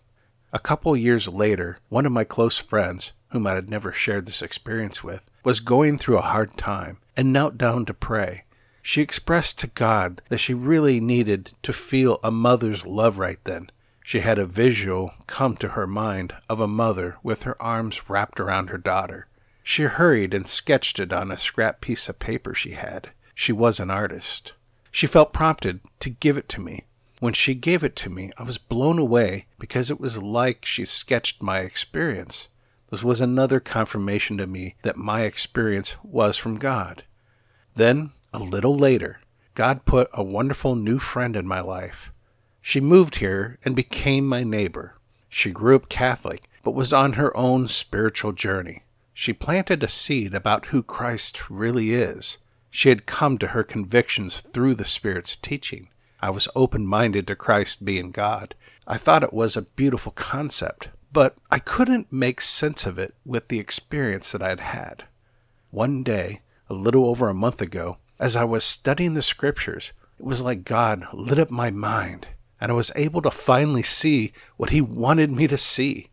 A 0.54 0.58
couple 0.58 0.96
years 0.96 1.28
later, 1.28 1.78
one 1.88 2.06
of 2.06 2.12
my 2.12 2.24
close 2.24 2.58
friends, 2.58 3.12
whom 3.34 3.48
I 3.48 3.54
had 3.54 3.68
never 3.68 3.92
shared 3.92 4.26
this 4.26 4.42
experience 4.42 5.02
with, 5.02 5.28
was 5.42 5.58
going 5.58 5.98
through 5.98 6.18
a 6.18 6.22
hard 6.22 6.56
time 6.56 6.98
and 7.16 7.32
knelt 7.32 7.58
down 7.58 7.84
to 7.86 7.92
pray. 7.92 8.44
She 8.80 9.02
expressed 9.02 9.58
to 9.58 9.66
God 9.66 10.22
that 10.28 10.38
she 10.38 10.54
really 10.54 11.00
needed 11.00 11.52
to 11.64 11.72
feel 11.72 12.20
a 12.22 12.30
mother's 12.30 12.86
love 12.86 13.18
right 13.18 13.40
then. 13.42 13.72
She 14.04 14.20
had 14.20 14.38
a 14.38 14.46
visual 14.46 15.14
come 15.26 15.56
to 15.56 15.70
her 15.70 15.88
mind 15.88 16.32
of 16.48 16.60
a 16.60 16.68
mother 16.68 17.16
with 17.24 17.42
her 17.42 17.60
arms 17.60 18.08
wrapped 18.08 18.38
around 18.38 18.70
her 18.70 18.78
daughter. 18.78 19.26
She 19.64 19.82
hurried 19.82 20.32
and 20.32 20.46
sketched 20.46 21.00
it 21.00 21.12
on 21.12 21.32
a 21.32 21.36
scrap 21.36 21.80
piece 21.80 22.08
of 22.08 22.20
paper 22.20 22.54
she 22.54 22.74
had. 22.74 23.10
She 23.34 23.50
was 23.50 23.80
an 23.80 23.90
artist. 23.90 24.52
She 24.92 25.08
felt 25.08 25.32
prompted 25.32 25.80
to 25.98 26.08
give 26.08 26.36
it 26.36 26.48
to 26.50 26.60
me. 26.60 26.84
When 27.18 27.34
she 27.34 27.54
gave 27.54 27.82
it 27.82 27.96
to 27.96 28.10
me, 28.10 28.30
I 28.38 28.44
was 28.44 28.58
blown 28.58 29.00
away 29.00 29.46
because 29.58 29.90
it 29.90 29.98
was 29.98 30.22
like 30.22 30.64
she 30.64 30.84
sketched 30.84 31.42
my 31.42 31.60
experience. 31.60 32.46
Was 33.02 33.20
another 33.20 33.58
confirmation 33.58 34.36
to 34.38 34.46
me 34.46 34.76
that 34.82 34.96
my 34.96 35.22
experience 35.22 35.96
was 36.02 36.36
from 36.36 36.58
God. 36.58 37.04
Then, 37.74 38.12
a 38.32 38.38
little 38.38 38.76
later, 38.76 39.20
God 39.54 39.84
put 39.84 40.08
a 40.12 40.22
wonderful 40.22 40.74
new 40.76 40.98
friend 40.98 41.34
in 41.34 41.46
my 41.46 41.60
life. 41.60 42.12
She 42.60 42.80
moved 42.80 43.16
here 43.16 43.58
and 43.64 43.74
became 43.74 44.26
my 44.26 44.44
neighbor. 44.44 44.96
She 45.28 45.50
grew 45.50 45.76
up 45.76 45.88
Catholic, 45.88 46.44
but 46.62 46.74
was 46.74 46.92
on 46.92 47.14
her 47.14 47.36
own 47.36 47.68
spiritual 47.68 48.32
journey. 48.32 48.84
She 49.12 49.32
planted 49.32 49.82
a 49.82 49.88
seed 49.88 50.34
about 50.34 50.66
who 50.66 50.82
Christ 50.82 51.50
really 51.50 51.94
is. 51.94 52.38
She 52.70 52.88
had 52.88 53.06
come 53.06 53.38
to 53.38 53.48
her 53.48 53.62
convictions 53.62 54.40
through 54.40 54.74
the 54.74 54.84
Spirit's 54.84 55.36
teaching. 55.36 55.88
I 56.20 56.30
was 56.30 56.48
open 56.56 56.86
minded 56.86 57.26
to 57.26 57.36
Christ 57.36 57.84
being 57.84 58.10
God. 58.10 58.54
I 58.86 58.96
thought 58.96 59.22
it 59.22 59.32
was 59.32 59.56
a 59.56 59.62
beautiful 59.62 60.12
concept, 60.12 60.88
but 61.14 61.36
I 61.48 61.60
couldn't 61.60 62.12
make 62.12 62.40
sense 62.40 62.84
of 62.84 62.98
it 62.98 63.14
with 63.24 63.46
the 63.46 63.60
experience 63.60 64.32
that 64.32 64.42
I 64.42 64.48
had 64.48 64.60
had. 64.60 65.04
One 65.70 66.02
day, 66.02 66.40
a 66.68 66.74
little 66.74 67.06
over 67.06 67.28
a 67.28 67.34
month 67.34 67.62
ago, 67.62 67.98
as 68.18 68.34
I 68.34 68.42
was 68.42 68.64
studying 68.64 69.14
the 69.14 69.22
scriptures, 69.22 69.92
it 70.18 70.24
was 70.24 70.40
like 70.40 70.64
God 70.64 71.06
lit 71.12 71.38
up 71.38 71.52
my 71.52 71.70
mind, 71.70 72.28
and 72.60 72.72
I 72.72 72.74
was 72.74 72.90
able 72.96 73.22
to 73.22 73.30
finally 73.30 73.84
see 73.84 74.32
what 74.56 74.70
He 74.70 74.80
wanted 74.80 75.30
me 75.30 75.46
to 75.46 75.56
see. 75.56 76.10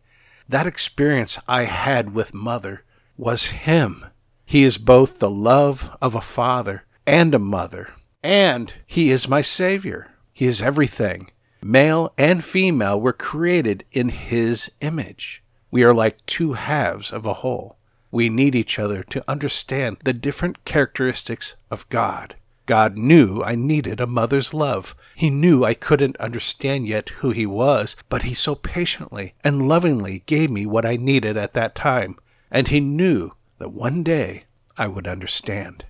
That 0.48 0.68
experience 0.68 1.36
I 1.48 1.64
had 1.64 2.14
with 2.14 2.32
Mother 2.32 2.84
was 3.16 3.46
Him. 3.46 4.06
He 4.46 4.62
is 4.62 4.78
both 4.78 5.18
the 5.18 5.30
love 5.30 5.90
of 6.00 6.14
a 6.14 6.20
father 6.20 6.84
and 7.06 7.34
a 7.34 7.40
mother, 7.40 7.90
and 8.22 8.72
He 8.86 9.10
is 9.10 9.28
my 9.28 9.42
Savior. 9.42 10.12
He 10.32 10.46
is 10.46 10.62
everything. 10.62 11.30
Male 11.62 12.12
and 12.18 12.44
female 12.44 13.00
were 13.00 13.12
created 13.12 13.84
in 13.92 14.08
His 14.08 14.70
image. 14.80 15.42
We 15.70 15.82
are 15.84 15.94
like 15.94 16.24
two 16.26 16.54
halves 16.54 17.12
of 17.12 17.24
a 17.24 17.34
whole. 17.34 17.76
We 18.10 18.28
need 18.28 18.54
each 18.54 18.78
other 18.78 19.02
to 19.04 19.24
understand 19.26 19.98
the 20.04 20.12
different 20.12 20.64
characteristics 20.64 21.54
of 21.70 21.88
God. 21.88 22.36
God 22.66 22.96
knew 22.96 23.42
I 23.42 23.54
needed 23.54 24.00
a 24.00 24.06
mother's 24.06 24.52
love. 24.52 24.94
He 25.14 25.30
knew 25.30 25.64
I 25.64 25.74
couldn't 25.74 26.16
understand 26.18 26.86
yet 26.86 27.08
who 27.20 27.30
He 27.30 27.46
was, 27.46 27.96
but 28.08 28.24
He 28.24 28.34
so 28.34 28.54
patiently 28.54 29.34
and 29.42 29.68
lovingly 29.68 30.22
gave 30.26 30.50
me 30.50 30.66
what 30.66 30.84
I 30.84 30.96
needed 30.96 31.36
at 31.36 31.54
that 31.54 31.74
time 31.74 32.16
and 32.52 32.68
he 32.68 32.78
knew 32.78 33.32
that 33.58 33.72
one 33.72 34.04
day 34.04 34.44
I 34.76 34.86
would 34.86 35.08
understand. 35.08 35.86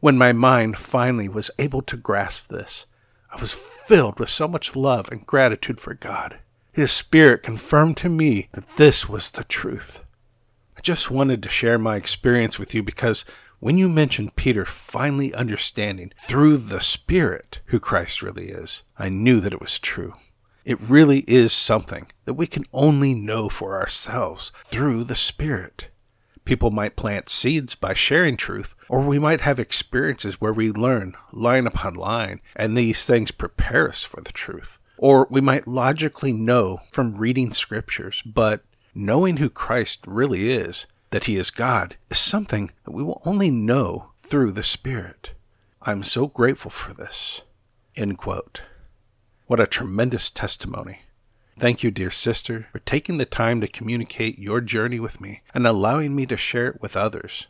When 0.00 0.18
my 0.18 0.32
mind 0.32 0.76
finally 0.76 1.28
was 1.28 1.50
able 1.58 1.82
to 1.82 1.96
grasp 1.96 2.48
this, 2.48 2.86
I 3.32 3.40
was 3.40 3.52
filled 3.52 4.20
with 4.20 4.28
so 4.28 4.46
much 4.46 4.76
love 4.76 5.08
and 5.10 5.26
gratitude 5.26 5.80
for 5.80 5.94
God. 5.94 6.38
His 6.72 6.92
Spirit 6.92 7.42
confirmed 7.42 7.96
to 7.98 8.08
me 8.08 8.48
that 8.52 8.76
this 8.76 9.08
was 9.08 9.30
the 9.30 9.44
truth. 9.44 10.04
I 10.76 10.80
just 10.82 11.10
wanted 11.10 11.42
to 11.42 11.48
share 11.48 11.78
my 11.78 11.96
experience 11.96 12.58
with 12.58 12.74
you 12.74 12.82
because 12.82 13.24
when 13.58 13.78
you 13.78 13.88
mentioned 13.88 14.36
Peter 14.36 14.66
finally 14.66 15.32
understanding 15.32 16.12
through 16.18 16.58
the 16.58 16.80
Spirit 16.80 17.60
who 17.66 17.80
Christ 17.80 18.22
really 18.22 18.48
is, 18.48 18.82
I 18.98 19.08
knew 19.08 19.40
that 19.40 19.52
it 19.52 19.60
was 19.60 19.78
true. 19.78 20.14
It 20.64 20.80
really 20.80 21.20
is 21.26 21.52
something 21.52 22.08
that 22.24 22.34
we 22.34 22.46
can 22.46 22.64
only 22.72 23.14
know 23.14 23.48
for 23.48 23.80
ourselves 23.80 24.52
through 24.64 25.04
the 25.04 25.14
Spirit. 25.14 25.88
People 26.44 26.70
might 26.70 26.96
plant 26.96 27.28
seeds 27.28 27.74
by 27.74 27.94
sharing 27.94 28.36
truth, 28.36 28.74
or 28.88 29.00
we 29.00 29.18
might 29.18 29.42
have 29.42 29.60
experiences 29.60 30.40
where 30.40 30.52
we 30.52 30.70
learn 30.70 31.14
line 31.32 31.66
upon 31.66 31.94
line, 31.94 32.40
and 32.56 32.76
these 32.76 33.04
things 33.04 33.30
prepare 33.30 33.88
us 33.88 34.02
for 34.02 34.20
the 34.20 34.32
truth. 34.32 34.78
Or 34.98 35.26
we 35.30 35.40
might 35.40 35.68
logically 35.68 36.32
know 36.32 36.80
from 36.90 37.16
reading 37.16 37.52
scriptures, 37.52 38.22
but 38.26 38.64
knowing 38.94 39.38
who 39.38 39.50
Christ 39.50 40.00
really 40.06 40.50
is, 40.50 40.86
that 41.10 41.24
he 41.24 41.36
is 41.36 41.50
God, 41.50 41.96
is 42.10 42.18
something 42.18 42.70
that 42.84 42.92
we 42.92 43.02
will 43.02 43.22
only 43.24 43.50
know 43.50 44.10
through 44.22 44.52
the 44.52 44.64
Spirit. 44.64 45.32
I'm 45.82 46.02
so 46.02 46.26
grateful 46.26 46.70
for 46.70 46.92
this. 46.92 47.42
End 47.96 48.18
quote. 48.18 48.62
What 49.46 49.60
a 49.60 49.66
tremendous 49.66 50.30
testimony. 50.30 51.02
Thank 51.58 51.82
you, 51.82 51.90
dear 51.90 52.10
sister, 52.10 52.66
for 52.72 52.78
taking 52.80 53.18
the 53.18 53.26
time 53.26 53.60
to 53.60 53.68
communicate 53.68 54.38
your 54.38 54.60
journey 54.60 54.98
with 54.98 55.20
me 55.20 55.42
and 55.52 55.66
allowing 55.66 56.14
me 56.14 56.24
to 56.26 56.36
share 56.36 56.68
it 56.68 56.80
with 56.80 56.96
others. 56.96 57.46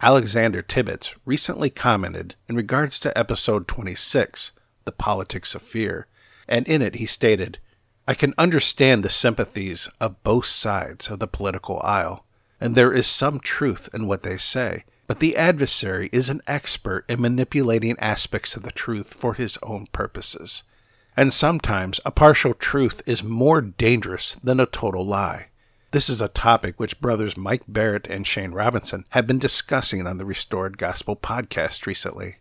Alexander 0.00 0.62
Tibbetts 0.62 1.14
recently 1.24 1.70
commented 1.70 2.36
in 2.48 2.54
regards 2.54 2.98
to 3.00 3.18
episode 3.18 3.66
26, 3.66 4.52
The 4.84 4.92
Politics 4.92 5.54
of 5.54 5.62
Fear, 5.62 6.06
and 6.46 6.68
in 6.68 6.82
it 6.82 6.96
he 6.96 7.06
stated, 7.06 7.58
I 8.06 8.14
can 8.14 8.34
understand 8.38 9.02
the 9.02 9.10
sympathies 9.10 9.88
of 10.00 10.22
both 10.22 10.46
sides 10.46 11.08
of 11.08 11.18
the 11.18 11.26
political 11.26 11.80
aisle, 11.82 12.24
and 12.60 12.74
there 12.74 12.92
is 12.92 13.06
some 13.06 13.40
truth 13.40 13.88
in 13.92 14.06
what 14.06 14.22
they 14.22 14.36
say, 14.36 14.84
but 15.06 15.18
the 15.18 15.36
adversary 15.36 16.10
is 16.12 16.28
an 16.28 16.42
expert 16.46 17.04
in 17.08 17.20
manipulating 17.20 17.98
aspects 17.98 18.54
of 18.54 18.62
the 18.62 18.70
truth 18.70 19.14
for 19.14 19.34
his 19.34 19.58
own 19.62 19.88
purposes 19.92 20.62
and 21.18 21.32
sometimes 21.32 21.98
a 22.06 22.12
partial 22.12 22.54
truth 22.54 23.02
is 23.04 23.24
more 23.24 23.60
dangerous 23.60 24.36
than 24.40 24.60
a 24.60 24.66
total 24.66 25.04
lie. 25.04 25.48
This 25.90 26.08
is 26.08 26.22
a 26.22 26.28
topic 26.28 26.78
which 26.78 27.00
brothers 27.00 27.36
Mike 27.36 27.64
Barrett 27.66 28.06
and 28.06 28.24
Shane 28.24 28.52
Robinson 28.52 29.04
have 29.08 29.26
been 29.26 29.40
discussing 29.40 30.06
on 30.06 30.18
the 30.18 30.24
Restored 30.24 30.78
Gospel 30.78 31.16
podcast 31.16 31.86
recently. 31.86 32.36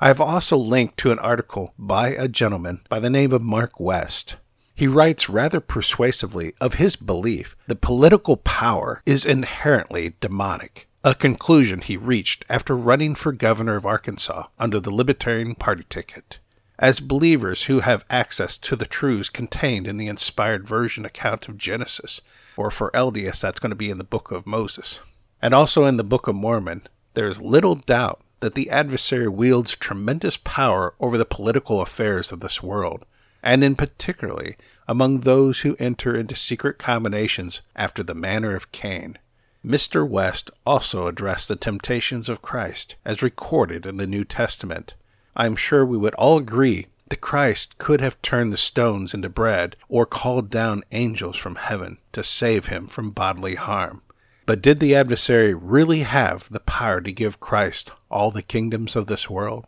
I 0.00 0.06
have 0.06 0.18
also 0.18 0.56
linked 0.56 0.96
to 1.00 1.12
an 1.12 1.18
article 1.18 1.74
by 1.78 2.14
a 2.14 2.26
gentleman 2.26 2.80
by 2.88 3.00
the 3.00 3.10
name 3.10 3.32
of 3.32 3.42
Mark 3.42 3.78
West. 3.78 4.36
He 4.74 4.86
writes 4.86 5.28
rather 5.28 5.60
persuasively 5.60 6.54
of 6.58 6.74
his 6.74 6.96
belief 6.96 7.54
that 7.66 7.82
political 7.82 8.38
power 8.38 9.02
is 9.04 9.26
inherently 9.26 10.14
demonic, 10.22 10.88
a 11.04 11.14
conclusion 11.14 11.82
he 11.82 11.98
reached 11.98 12.46
after 12.48 12.74
running 12.74 13.14
for 13.14 13.32
governor 13.32 13.76
of 13.76 13.84
Arkansas 13.84 14.46
under 14.58 14.80
the 14.80 14.90
Libertarian 14.90 15.54
Party 15.54 15.84
ticket. 15.90 16.38
As 16.78 17.00
believers 17.00 17.64
who 17.64 17.80
have 17.80 18.04
access 18.10 18.56
to 18.58 18.76
the 18.76 18.86
truths 18.86 19.28
contained 19.28 19.86
in 19.86 19.98
the 19.98 20.08
inspired 20.08 20.66
version 20.66 21.04
account 21.04 21.48
of 21.48 21.58
Genesis, 21.58 22.20
or 22.56 22.70
for 22.70 22.90
LDS, 22.92 23.40
that's 23.40 23.60
going 23.60 23.70
to 23.70 23.76
be 23.76 23.90
in 23.90 23.98
the 23.98 24.04
Book 24.04 24.30
of 24.30 24.46
Moses, 24.46 25.00
and 25.40 25.54
also 25.54 25.84
in 25.84 25.96
the 25.96 26.04
Book 26.04 26.26
of 26.26 26.34
Mormon, 26.34 26.82
there 27.14 27.28
is 27.28 27.42
little 27.42 27.74
doubt 27.74 28.22
that 28.40 28.54
the 28.54 28.70
adversary 28.70 29.28
wields 29.28 29.76
tremendous 29.76 30.36
power 30.36 30.94
over 30.98 31.16
the 31.16 31.24
political 31.24 31.80
affairs 31.80 32.32
of 32.32 32.40
this 32.40 32.62
world, 32.62 33.04
and 33.42 33.62
in 33.62 33.76
particularly 33.76 34.56
among 34.88 35.20
those 35.20 35.60
who 35.60 35.76
enter 35.78 36.16
into 36.16 36.34
secret 36.34 36.78
combinations 36.78 37.60
after 37.76 38.02
the 38.02 38.14
manner 38.14 38.56
of 38.56 38.72
Cain. 38.72 39.18
Mr. 39.64 40.08
West 40.08 40.50
also 40.66 41.06
addressed 41.06 41.46
the 41.46 41.54
temptations 41.54 42.28
of 42.28 42.42
Christ 42.42 42.96
as 43.04 43.22
recorded 43.22 43.86
in 43.86 43.96
the 43.96 44.06
New 44.08 44.24
Testament, 44.24 44.94
I 45.34 45.46
am 45.46 45.56
sure 45.56 45.84
we 45.84 45.98
would 45.98 46.14
all 46.14 46.38
agree 46.38 46.88
that 47.08 47.20
Christ 47.20 47.76
could 47.78 48.00
have 48.00 48.20
turned 48.22 48.52
the 48.52 48.56
stones 48.56 49.12
into 49.12 49.28
bread 49.28 49.76
or 49.88 50.06
called 50.06 50.50
down 50.50 50.82
angels 50.92 51.36
from 51.36 51.56
heaven 51.56 51.98
to 52.12 52.24
save 52.24 52.66
him 52.66 52.86
from 52.86 53.10
bodily 53.10 53.54
harm. 53.54 54.02
But 54.46 54.62
did 54.62 54.80
the 54.80 54.94
adversary 54.94 55.54
really 55.54 56.00
have 56.00 56.48
the 56.50 56.60
power 56.60 57.00
to 57.00 57.12
give 57.12 57.38
Christ 57.38 57.92
all 58.10 58.30
the 58.30 58.42
kingdoms 58.42 58.96
of 58.96 59.06
this 59.06 59.30
world? 59.30 59.66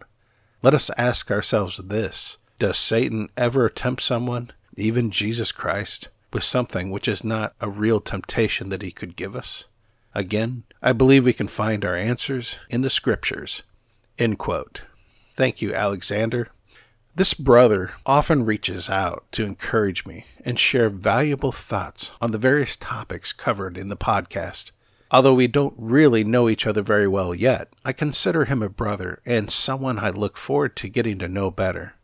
Let 0.63 0.75
us 0.75 0.91
ask 0.97 1.31
ourselves 1.31 1.77
this 1.77 2.39
Does 2.59 2.79
Satan 2.79 3.29
ever 3.37 3.69
tempt 3.69 4.03
someone, 4.03 4.51
even 4.77 5.11
Jesus 5.11 5.53
Christ, 5.53 6.09
with 6.33 6.45
something 6.45 6.91
which 6.91 7.07
is 7.07 7.23
not 7.23 7.55
a 7.61 7.69
real 7.69 8.01
temptation 8.01 8.71
that 8.71 8.83
he 8.83 8.91
could 8.91 9.17
give 9.17 9.37
us? 9.37 9.65
Again, 10.15 10.65
I 10.83 10.93
believe 10.93 11.25
we 11.25 11.33
can 11.33 11.49
find 11.49 11.85
our 11.85 11.97
answers 11.97 12.57
in 12.71 12.81
the 12.81 12.91
Scriptures. 12.91 13.63
End 14.19 14.39
quote. 14.39 14.83
Thank 15.37 15.61
you, 15.61 15.75
Alexander. 15.75 16.49
This 17.17 17.35
brother 17.35 17.93
often 18.07 18.45
reaches 18.45 18.89
out 18.89 19.25
to 19.33 19.45
encourage 19.45 20.05
me 20.05 20.27
and 20.45 20.59
share 20.59 20.89
valuable 20.91 21.53
thoughts 21.53 22.13
on 22.21 22.31
the 22.31 22.39
various 22.39 22.77
topics 22.77 23.33
covered 23.33 23.77
in 23.77 23.89
the 23.89 23.97
podcast. 23.97 24.71
Although 25.11 25.35
we 25.35 25.47
don't 25.47 25.75
really 25.77 26.25
know 26.25 26.49
each 26.49 26.67
other 26.67 26.83
very 26.83 27.07
well 27.07 27.35
yet, 27.35 27.69
I 27.85 27.93
consider 27.93 28.47
him 28.47 28.63
a 28.63 28.69
brother 28.69 29.21
and 29.25 29.51
someone 29.51 29.99
I 29.99 30.11
look 30.11 30.37
forward 30.37 30.77
to 30.77 30.89
getting 30.89 31.19
to 31.21 31.29
know 31.29 31.51
better. 31.51 31.95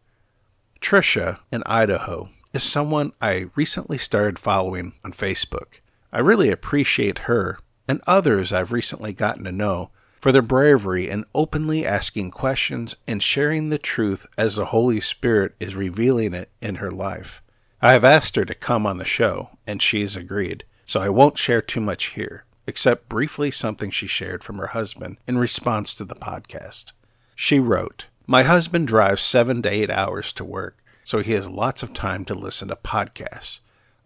Trisha 0.81 1.41
in 1.53 1.63
Idaho 1.67 2.29
is 2.53 2.63
someone 2.63 3.13
I 3.21 3.51
recently 3.55 3.99
started 3.99 4.39
following 4.39 4.93
on 5.05 5.13
Facebook. 5.13 5.81
I 6.13 6.21
really 6.21 6.51
appreciate 6.51 7.21
her 7.21 7.59
and 7.89 8.01
others 8.07 8.53
I've 8.53 8.73
recently 8.73 9.13
gotten 9.13 9.45
to 9.45 9.53
know 9.53 9.91
for 10.21 10.33
their 10.33 10.43
bravery 10.43 11.09
in 11.09 11.25
openly 11.35 11.87
asking 11.87 12.31
questions 12.31 12.95
and 13.07 13.23
sharing 13.23 13.71
the 13.71 13.79
truth 13.79 14.27
as 14.37 14.57
the 14.57 14.67
Holy 14.67 15.01
Spirit 15.01 15.55
is 15.59 15.75
revealing 15.75 16.35
it 16.35 16.51
in 16.61 16.77
her 16.77 16.91
life. 16.91 17.43
I 17.83 17.93
have 17.93 18.05
asked 18.05 18.37
her 18.37 18.45
to 18.45 18.55
come 18.55 18.87
on 18.87 18.99
the 18.99 19.05
show, 19.05 19.51
and 19.67 19.81
she 19.81 20.03
has 20.03 20.17
agreed, 20.17 20.65
so 20.85 21.01
I 21.01 21.09
won't 21.09 21.39
share 21.39 21.63
too 21.63 21.81
much 21.81 22.09
here, 22.09 22.45
except 22.67 23.09
briefly 23.09 23.51
something 23.51 23.91
she 23.91 24.07
shared 24.07 24.45
from 24.45 24.59
her 24.59 24.69
husband 24.69 25.17
in 25.27 25.39
response 25.39 25.95
to 25.95 26.05
the 26.05 26.15
podcast. 26.15 26.93
She 27.35 27.59
wrote, 27.59 28.05
My 28.27 28.43
husband 28.43 28.87
drives 28.87 29.23
seven 29.23 29.63
to 29.63 29.73
eight 29.73 29.91
hours 29.91 30.33
to 30.35 30.45
work, 30.45 30.77
so 31.05 31.21
he 31.21 31.33
has 31.33 31.49
lots 31.49 31.83
of 31.83 31.95
time 31.95 32.27
to 32.27 32.35
listen 32.35 32.69
to 32.69 32.77
podcasts. 32.77 33.61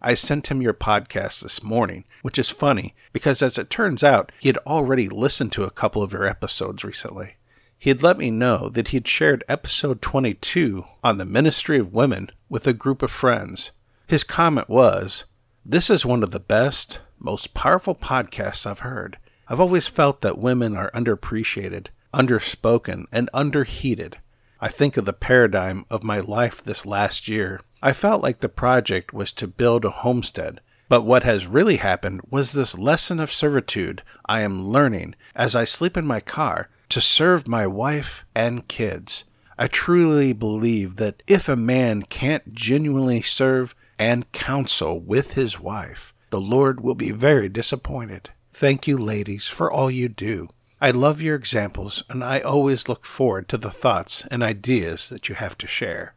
I 0.05 0.13
sent 0.13 0.51
him 0.51 0.61
your 0.61 0.75
podcast 0.75 1.41
this 1.41 1.63
morning, 1.63 2.03
which 2.21 2.37
is 2.37 2.51
funny 2.51 2.93
because, 3.11 3.41
as 3.41 3.57
it 3.57 3.71
turns 3.71 4.03
out, 4.03 4.31
he 4.39 4.49
had 4.49 4.59
already 4.59 5.09
listened 5.09 5.51
to 5.53 5.63
a 5.63 5.71
couple 5.71 6.03
of 6.03 6.13
your 6.13 6.27
episodes 6.27 6.83
recently. 6.83 7.37
He 7.79 7.89
had 7.89 8.03
let 8.03 8.19
me 8.19 8.29
know 8.29 8.69
that 8.69 8.89
he'd 8.89 9.07
shared 9.07 9.43
episode 9.49 10.03
22 10.03 10.85
on 11.03 11.17
the 11.17 11.25
ministry 11.25 11.79
of 11.79 11.95
women 11.95 12.29
with 12.49 12.67
a 12.67 12.71
group 12.73 13.01
of 13.01 13.09
friends. 13.09 13.71
His 14.05 14.23
comment 14.23 14.69
was, 14.69 15.25
This 15.65 15.89
is 15.89 16.05
one 16.05 16.21
of 16.21 16.29
the 16.29 16.39
best, 16.39 16.99
most 17.17 17.55
powerful 17.55 17.95
podcasts 17.95 18.67
I've 18.67 18.79
heard. 18.79 19.17
I've 19.47 19.59
always 19.59 19.87
felt 19.87 20.21
that 20.21 20.37
women 20.37 20.77
are 20.77 20.91
underappreciated, 20.91 21.87
underspoken, 22.13 23.05
and 23.11 23.27
underheated. 23.33 24.19
I 24.59 24.69
think 24.69 24.97
of 24.97 25.05
the 25.05 25.13
paradigm 25.13 25.85
of 25.89 26.03
my 26.03 26.19
life 26.19 26.63
this 26.63 26.85
last 26.85 27.27
year 27.27 27.59
I 27.85 27.93
felt 27.93 28.23
like 28.23 28.39
the 28.39 28.49
project 28.49 29.13
was 29.13 29.31
to 29.33 29.47
build 29.47 29.85
a 29.85 29.91
homestead, 29.91 30.59
but 30.89 31.03
what 31.03 31.23
has 31.23 31.45
really 31.45 31.77
happened 31.77 32.21
was 32.31 32.53
this 32.53 32.77
lesson 32.77 33.19
of 33.19 33.31
servitude 33.31 34.01
I 34.25 34.41
am 34.41 34.67
learning 34.67 35.13
as 35.35 35.55
I 35.55 35.65
sleep 35.65 35.95
in 35.95 36.07
my 36.07 36.19
car 36.19 36.69
to 36.89 36.99
serve 36.99 37.47
my 37.47 37.67
wife 37.67 38.25
and 38.33 38.67
kids. 38.67 39.23
I 39.57 39.67
truly 39.67 40.33
believe 40.33 40.95
that 40.95 41.21
if 41.27 41.47
a 41.47 41.55
man 41.55 42.01
can't 42.03 42.53
genuinely 42.53 43.21
serve 43.21 43.75
and 43.99 44.31
counsel 44.31 44.99
with 44.99 45.33
his 45.33 45.59
wife, 45.59 46.11
the 46.31 46.41
Lord 46.41 46.81
will 46.81 46.95
be 46.95 47.11
very 47.11 47.49
disappointed. 47.49 48.31
Thank 48.51 48.87
you, 48.87 48.97
ladies, 48.97 49.45
for 49.45 49.71
all 49.71 49.91
you 49.91 50.09
do. 50.09 50.49
I 50.85 50.91
love 50.91 51.19
your 51.19 51.35
examples, 51.35 52.03
and 52.11 52.23
I 52.23 52.41
always 52.41 52.87
look 52.87 53.07
forward 53.07 53.49
to 53.49 53.57
the 53.57 53.71
thoughts 53.71 54.23
and 54.29 54.43
ideas 54.43 55.09
that 55.09 55.27
you 55.27 55.33
have 55.33 55.57
to 55.57 55.65
share. 55.65 56.13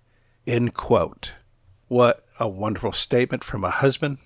End 0.47 0.75
quote. 0.75 1.33
What 1.87 2.23
a 2.39 2.47
wonderful 2.47 2.93
statement 2.93 3.43
from 3.43 3.65
a 3.65 3.71
husband. 3.71 4.19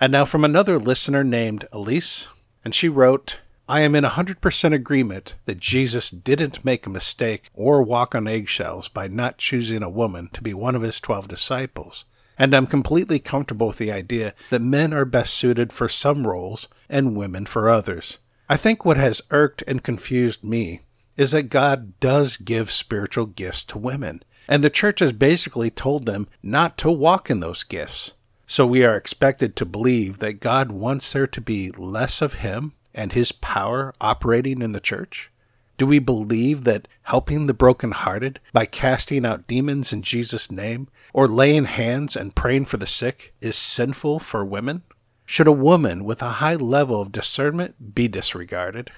And 0.00 0.10
now 0.10 0.24
from 0.24 0.44
another 0.44 0.80
listener 0.80 1.22
named 1.22 1.68
Elise, 1.70 2.26
and 2.64 2.74
she 2.74 2.88
wrote, 2.88 3.38
I 3.68 3.82
am 3.82 3.94
in 3.94 4.02
100% 4.02 4.74
agreement 4.74 5.36
that 5.44 5.60
Jesus 5.60 6.10
didn't 6.10 6.64
make 6.64 6.86
a 6.86 6.90
mistake 6.90 7.48
or 7.54 7.80
walk 7.80 8.16
on 8.16 8.26
eggshells 8.26 8.88
by 8.88 9.06
not 9.06 9.38
choosing 9.38 9.84
a 9.84 9.88
woman 9.88 10.28
to 10.32 10.42
be 10.42 10.54
one 10.54 10.74
of 10.74 10.82
his 10.82 10.98
12 10.98 11.28
disciples. 11.28 12.04
And 12.36 12.52
I'm 12.52 12.66
completely 12.66 13.20
comfortable 13.20 13.68
with 13.68 13.78
the 13.78 13.92
idea 13.92 14.34
that 14.50 14.60
men 14.60 14.92
are 14.92 15.04
best 15.04 15.34
suited 15.34 15.72
for 15.72 15.88
some 15.88 16.26
roles 16.26 16.66
and 16.88 17.16
women 17.16 17.46
for 17.46 17.70
others. 17.70 18.18
I 18.48 18.56
think 18.56 18.84
what 18.84 18.96
has 18.96 19.22
irked 19.30 19.62
and 19.66 19.82
confused 19.82 20.44
me 20.44 20.80
is 21.16 21.30
that 21.32 21.44
God 21.44 21.98
does 22.00 22.36
give 22.36 22.70
spiritual 22.70 23.26
gifts 23.26 23.64
to 23.64 23.78
women, 23.78 24.22
and 24.48 24.62
the 24.62 24.70
church 24.70 25.00
has 25.00 25.12
basically 25.12 25.70
told 25.70 26.06
them 26.06 26.28
not 26.42 26.76
to 26.78 26.90
walk 26.90 27.30
in 27.30 27.40
those 27.40 27.62
gifts. 27.62 28.12
So 28.46 28.66
we 28.66 28.84
are 28.84 28.96
expected 28.96 29.56
to 29.56 29.64
believe 29.64 30.18
that 30.18 30.40
God 30.40 30.70
wants 30.70 31.12
there 31.12 31.26
to 31.26 31.40
be 31.40 31.70
less 31.70 32.20
of 32.20 32.34
Him 32.34 32.74
and 32.94 33.12
His 33.12 33.32
power 33.32 33.94
operating 34.00 34.62
in 34.62 34.72
the 34.72 34.80
church? 34.80 35.30
Do 35.76 35.86
we 35.86 35.98
believe 35.98 36.64
that 36.64 36.86
helping 37.02 37.46
the 37.46 37.54
brokenhearted 37.54 38.38
by 38.52 38.66
casting 38.66 39.26
out 39.26 39.48
demons 39.48 39.92
in 39.92 40.02
Jesus' 40.02 40.50
name 40.50 40.88
or 41.12 41.26
laying 41.26 41.64
hands 41.64 42.14
and 42.14 42.34
praying 42.34 42.66
for 42.66 42.76
the 42.76 42.86
sick 42.86 43.34
is 43.40 43.56
sinful 43.56 44.20
for 44.20 44.44
women? 44.44 44.82
Should 45.26 45.46
a 45.46 45.52
woman 45.52 46.04
with 46.04 46.20
a 46.22 46.38
high 46.40 46.54
level 46.54 47.00
of 47.00 47.12
discernment 47.12 47.94
be 47.94 48.08
disregarded? 48.08 48.90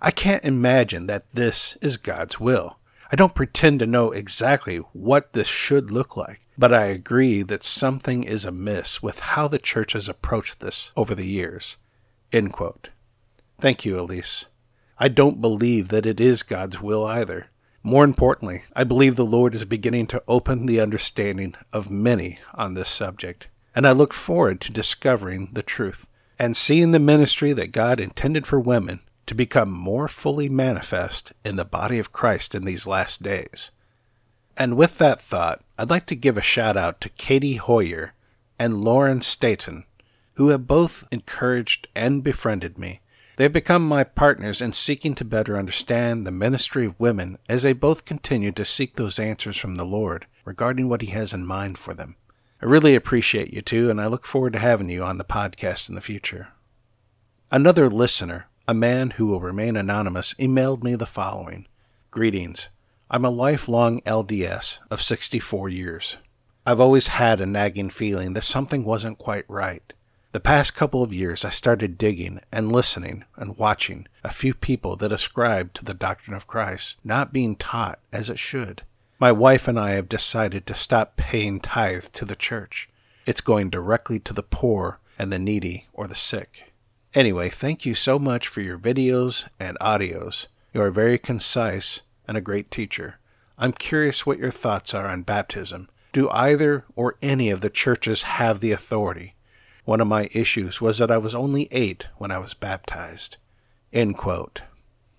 I 0.00 0.10
can't 0.10 0.44
imagine 0.44 1.06
that 1.06 1.26
this 1.32 1.76
is 1.80 1.96
God's 1.96 2.38
will. 2.38 2.78
I 3.10 3.16
don't 3.16 3.34
pretend 3.34 3.80
to 3.80 3.86
know 3.86 4.10
exactly 4.10 4.78
what 4.92 5.32
this 5.32 5.48
should 5.48 5.90
look 5.90 6.16
like, 6.16 6.40
but 6.56 6.72
I 6.72 6.86
agree 6.86 7.42
that 7.42 7.64
something 7.64 8.24
is 8.24 8.44
amiss 8.44 9.02
with 9.02 9.18
how 9.18 9.48
the 9.48 9.58
church 9.58 9.92
has 9.92 10.08
approached 10.08 10.60
this 10.60 10.92
over 10.96 11.14
the 11.14 11.26
years. 11.26 11.76
Thank 13.60 13.84
you, 13.84 13.98
Elise. 13.98 14.46
I 14.98 15.08
don't 15.08 15.40
believe 15.40 15.88
that 15.88 16.06
it 16.06 16.20
is 16.20 16.42
God's 16.42 16.80
will 16.80 17.04
either. 17.04 17.48
More 17.82 18.04
importantly, 18.04 18.62
I 18.74 18.84
believe 18.84 19.16
the 19.16 19.26
Lord 19.26 19.54
is 19.54 19.64
beginning 19.64 20.06
to 20.08 20.22
open 20.28 20.66
the 20.66 20.80
understanding 20.80 21.54
of 21.72 21.90
many 21.90 22.38
on 22.54 22.74
this 22.74 22.88
subject, 22.88 23.48
and 23.74 23.86
I 23.86 23.92
look 23.92 24.12
forward 24.12 24.60
to 24.62 24.72
discovering 24.72 25.50
the 25.52 25.62
truth 25.62 26.06
and 26.38 26.56
seeing 26.56 26.90
the 26.90 26.98
ministry 26.98 27.52
that 27.52 27.72
God 27.72 28.00
intended 28.00 28.46
for 28.46 28.58
women 28.58 29.00
to 29.26 29.34
become 29.34 29.70
more 29.70 30.08
fully 30.08 30.48
manifest 30.48 31.32
in 31.44 31.56
the 31.56 31.64
body 31.64 31.98
of 31.98 32.12
Christ 32.12 32.54
in 32.54 32.64
these 32.64 32.86
last 32.86 33.22
days. 33.22 33.70
And 34.56 34.76
with 34.76 34.98
that 34.98 35.20
thought, 35.20 35.62
I'd 35.78 35.90
like 35.90 36.06
to 36.06 36.16
give 36.16 36.36
a 36.36 36.42
shout 36.42 36.76
out 36.76 37.00
to 37.00 37.08
Katie 37.10 37.56
Hoyer 37.56 38.12
and 38.58 38.84
Lauren 38.84 39.20
Staten, 39.20 39.84
who 40.34 40.48
have 40.48 40.66
both 40.66 41.06
encouraged 41.10 41.88
and 41.94 42.22
befriended 42.22 42.78
me. 42.78 43.00
They 43.36 43.44
have 43.44 43.52
become 43.52 43.86
my 43.86 44.04
partners 44.04 44.60
in 44.60 44.72
seeking 44.74 45.14
to 45.14 45.24
better 45.24 45.56
understand 45.56 46.26
the 46.26 46.30
ministry 46.30 46.86
of 46.86 47.00
women 47.00 47.38
as 47.48 47.62
they 47.62 47.72
both 47.72 48.04
continue 48.04 48.52
to 48.52 48.64
seek 48.64 48.96
those 48.96 49.18
answers 49.18 49.56
from 49.56 49.76
the 49.76 49.86
Lord 49.86 50.26
regarding 50.44 50.88
what 50.88 51.00
He 51.00 51.08
has 51.08 51.32
in 51.32 51.46
mind 51.46 51.78
for 51.78 51.94
them. 51.94 52.16
I 52.62 52.66
really 52.66 52.94
appreciate 52.94 53.52
you 53.52 53.60
two, 53.60 53.90
and 53.90 54.00
I 54.00 54.06
look 54.06 54.24
forward 54.24 54.52
to 54.52 54.60
having 54.60 54.88
you 54.88 55.02
on 55.02 55.18
the 55.18 55.24
podcast 55.24 55.88
in 55.88 55.96
the 55.96 56.00
future. 56.00 56.50
Another 57.50 57.90
listener 57.90 58.46
a 58.68 58.72
man 58.72 59.10
who 59.10 59.26
will 59.26 59.40
remain 59.40 59.76
anonymous 59.76 60.32
emailed 60.34 60.84
me 60.84 60.94
the 60.94 61.04
following 61.04 61.66
Greetings. 62.12 62.68
I'm 63.10 63.24
a 63.24 63.30
lifelong 63.30 64.00
LDS 64.02 64.78
of 64.92 65.02
64 65.02 65.70
years. 65.70 66.18
I've 66.64 66.78
always 66.78 67.08
had 67.08 67.40
a 67.40 67.46
nagging 67.46 67.90
feeling 67.90 68.34
that 68.34 68.44
something 68.44 68.84
wasn't 68.84 69.18
quite 69.18 69.44
right. 69.48 69.92
The 70.30 70.38
past 70.38 70.76
couple 70.76 71.02
of 71.02 71.12
years, 71.12 71.44
I 71.44 71.50
started 71.50 71.98
digging 71.98 72.38
and 72.52 72.70
listening 72.70 73.24
and 73.34 73.58
watching 73.58 74.06
a 74.22 74.32
few 74.32 74.54
people 74.54 74.94
that 74.98 75.10
ascribe 75.10 75.72
to 75.74 75.84
the 75.84 75.94
doctrine 75.94 76.36
of 76.36 76.46
Christ 76.46 76.98
not 77.02 77.32
being 77.32 77.56
taught 77.56 77.98
as 78.12 78.30
it 78.30 78.38
should. 78.38 78.82
My 79.22 79.30
wife 79.30 79.68
and 79.68 79.78
I 79.78 79.92
have 79.92 80.08
decided 80.08 80.66
to 80.66 80.74
stop 80.74 81.16
paying 81.16 81.60
tithe 81.60 82.06
to 82.06 82.24
the 82.24 82.34
church. 82.34 82.88
It's 83.24 83.40
going 83.40 83.70
directly 83.70 84.18
to 84.18 84.32
the 84.32 84.42
poor 84.42 84.98
and 85.16 85.32
the 85.32 85.38
needy 85.38 85.86
or 85.92 86.08
the 86.08 86.16
sick. 86.16 86.72
Anyway, 87.14 87.48
thank 87.48 87.86
you 87.86 87.94
so 87.94 88.18
much 88.18 88.48
for 88.48 88.62
your 88.62 88.80
videos 88.80 89.46
and 89.60 89.78
audios. 89.80 90.48
You 90.74 90.82
are 90.82 90.90
very 90.90 91.18
concise 91.18 92.00
and 92.26 92.36
a 92.36 92.40
great 92.40 92.68
teacher. 92.68 93.20
I'm 93.56 93.70
curious 93.70 94.26
what 94.26 94.40
your 94.40 94.50
thoughts 94.50 94.92
are 94.92 95.06
on 95.06 95.22
baptism. 95.22 95.88
Do 96.12 96.28
either 96.30 96.84
or 96.96 97.14
any 97.22 97.48
of 97.48 97.60
the 97.60 97.70
churches 97.70 98.22
have 98.22 98.58
the 98.58 98.72
authority? 98.72 99.36
One 99.84 100.00
of 100.00 100.08
my 100.08 100.30
issues 100.32 100.80
was 100.80 100.98
that 100.98 101.12
I 101.12 101.18
was 101.18 101.32
only 101.32 101.68
eight 101.70 102.08
when 102.18 102.32
I 102.32 102.38
was 102.38 102.54
baptized. 102.54 103.36
End 103.92 104.18
quote. 104.18 104.62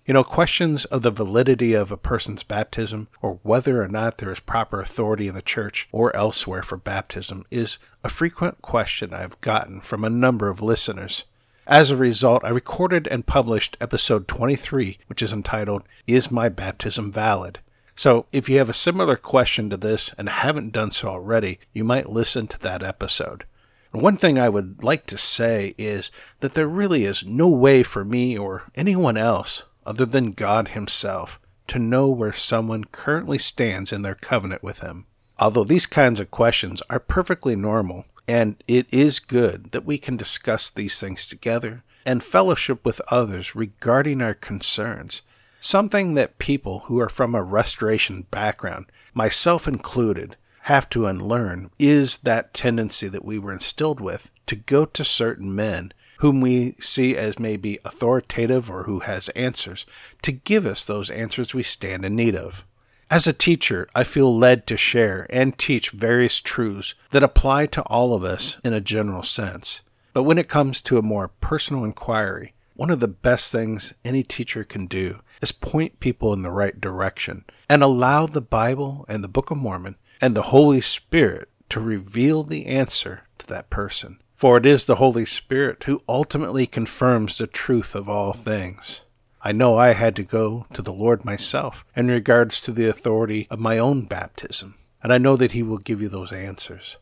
You 0.06 0.12
know, 0.12 0.22
questions 0.22 0.84
of 0.84 1.00
the 1.00 1.10
validity 1.10 1.72
of 1.72 1.90
a 1.90 1.96
person's 1.96 2.42
baptism 2.42 3.08
or 3.22 3.38
whether 3.42 3.82
or 3.82 3.88
not 3.88 4.18
there 4.18 4.30
is 4.30 4.38
proper 4.38 4.78
authority 4.78 5.28
in 5.28 5.34
the 5.34 5.40
church 5.40 5.88
or 5.92 6.14
elsewhere 6.14 6.62
for 6.62 6.76
baptism 6.76 7.46
is 7.50 7.78
a 8.02 8.10
frequent 8.10 8.60
question 8.60 9.14
I've 9.14 9.40
gotten 9.40 9.80
from 9.80 10.04
a 10.04 10.10
number 10.10 10.50
of 10.50 10.60
listeners. 10.60 11.24
As 11.66 11.90
a 11.90 11.96
result, 11.96 12.44
I 12.44 12.50
recorded 12.50 13.08
and 13.08 13.24
published 13.24 13.78
episode 13.80 14.28
23, 14.28 14.98
which 15.06 15.22
is 15.22 15.32
entitled, 15.32 15.84
Is 16.06 16.30
My 16.30 16.50
Baptism 16.50 17.10
Valid? 17.10 17.60
So, 17.96 18.26
if 18.30 18.46
you 18.46 18.58
have 18.58 18.68
a 18.68 18.74
similar 18.74 19.16
question 19.16 19.70
to 19.70 19.78
this 19.78 20.10
and 20.18 20.28
haven't 20.28 20.72
done 20.72 20.90
so 20.90 21.08
already, 21.08 21.58
you 21.72 21.82
might 21.82 22.10
listen 22.10 22.46
to 22.48 22.58
that 22.58 22.82
episode. 22.82 23.44
One 23.90 24.18
thing 24.18 24.38
I 24.38 24.50
would 24.50 24.82
like 24.82 25.06
to 25.06 25.16
say 25.16 25.74
is 25.78 26.10
that 26.40 26.52
there 26.52 26.68
really 26.68 27.06
is 27.06 27.24
no 27.24 27.48
way 27.48 27.82
for 27.82 28.04
me 28.04 28.36
or 28.36 28.64
anyone 28.74 29.16
else, 29.16 29.62
other 29.86 30.06
than 30.06 30.32
God 30.32 30.68
Himself, 30.68 31.38
to 31.68 31.78
know 31.78 32.08
where 32.08 32.32
someone 32.32 32.84
currently 32.84 33.38
stands 33.38 33.92
in 33.92 34.02
their 34.02 34.14
covenant 34.14 34.62
with 34.62 34.80
Him. 34.80 35.06
Although 35.38 35.64
these 35.64 35.86
kinds 35.86 36.20
of 36.20 36.30
questions 36.30 36.82
are 36.88 37.00
perfectly 37.00 37.56
normal, 37.56 38.04
and 38.28 38.62
it 38.66 38.86
is 38.92 39.18
good 39.18 39.72
that 39.72 39.84
we 39.84 39.98
can 39.98 40.16
discuss 40.16 40.70
these 40.70 40.98
things 40.98 41.26
together 41.26 41.82
and 42.06 42.22
fellowship 42.22 42.84
with 42.84 43.00
others 43.08 43.54
regarding 43.54 44.22
our 44.22 44.34
concerns, 44.34 45.22
something 45.60 46.14
that 46.14 46.38
people 46.38 46.80
who 46.86 47.00
are 47.00 47.08
from 47.08 47.34
a 47.34 47.42
restoration 47.42 48.26
background, 48.30 48.86
myself 49.12 49.66
included, 49.66 50.36
have 50.62 50.88
to 50.88 51.06
unlearn 51.06 51.70
is 51.78 52.18
that 52.18 52.54
tendency 52.54 53.08
that 53.08 53.24
we 53.24 53.38
were 53.38 53.52
instilled 53.52 54.00
with 54.00 54.30
to 54.46 54.56
go 54.56 54.86
to 54.86 55.04
certain 55.04 55.54
men 55.54 55.92
whom 56.18 56.40
we 56.40 56.72
see 56.80 57.16
as 57.16 57.38
maybe 57.38 57.78
authoritative 57.84 58.70
or 58.70 58.84
who 58.84 59.00
has 59.00 59.28
answers 59.30 59.86
to 60.22 60.32
give 60.32 60.66
us 60.66 60.84
those 60.84 61.10
answers 61.10 61.54
we 61.54 61.62
stand 61.62 62.04
in 62.04 62.16
need 62.16 62.36
of. 62.36 62.64
As 63.10 63.26
a 63.26 63.32
teacher, 63.32 63.88
I 63.94 64.04
feel 64.04 64.36
led 64.36 64.66
to 64.66 64.76
share 64.76 65.26
and 65.30 65.56
teach 65.56 65.90
various 65.90 66.40
truths 66.40 66.94
that 67.10 67.22
apply 67.22 67.66
to 67.66 67.82
all 67.82 68.14
of 68.14 68.24
us 68.24 68.56
in 68.64 68.72
a 68.72 68.80
general 68.80 69.22
sense. 69.22 69.82
But 70.12 70.22
when 70.22 70.38
it 70.38 70.48
comes 70.48 70.80
to 70.82 70.98
a 70.98 71.02
more 71.02 71.28
personal 71.40 71.84
inquiry, 71.84 72.54
one 72.76 72.90
of 72.90 73.00
the 73.00 73.08
best 73.08 73.52
things 73.52 73.94
any 74.04 74.22
teacher 74.22 74.64
can 74.64 74.86
do 74.86 75.20
is 75.40 75.52
point 75.52 76.00
people 76.00 76.32
in 76.32 76.42
the 76.42 76.50
right 76.50 76.80
direction 76.80 77.44
and 77.68 77.82
allow 77.82 78.26
the 78.26 78.40
Bible 78.40 79.04
and 79.08 79.22
the 79.22 79.28
Book 79.28 79.50
of 79.50 79.58
Mormon 79.58 79.96
and 80.20 80.34
the 80.34 80.42
Holy 80.42 80.80
Spirit 80.80 81.48
to 81.68 81.80
reveal 81.80 82.42
the 82.42 82.66
answer 82.66 83.24
to 83.38 83.46
that 83.46 83.70
person. 83.70 84.18
For 84.34 84.56
it 84.56 84.66
is 84.66 84.84
the 84.84 84.96
Holy 84.96 85.24
Spirit 85.24 85.84
who 85.84 86.02
ultimately 86.08 86.66
confirms 86.66 87.38
the 87.38 87.46
truth 87.46 87.94
of 87.94 88.08
all 88.08 88.32
things. 88.32 89.00
I 89.42 89.52
know 89.52 89.76
I 89.76 89.92
had 89.92 90.16
to 90.16 90.22
go 90.22 90.66
to 90.72 90.82
the 90.82 90.92
Lord 90.92 91.24
myself 91.24 91.84
in 91.94 92.08
regards 92.08 92.60
to 92.62 92.72
the 92.72 92.88
authority 92.88 93.46
of 93.50 93.60
my 93.60 93.78
own 93.78 94.02
baptism, 94.06 94.74
and 95.02 95.12
I 95.12 95.18
know 95.18 95.36
that 95.36 95.52
He 95.52 95.62
will 95.62 95.78
give 95.78 96.00
you 96.00 96.08
those 96.08 96.32
answers. 96.32 96.96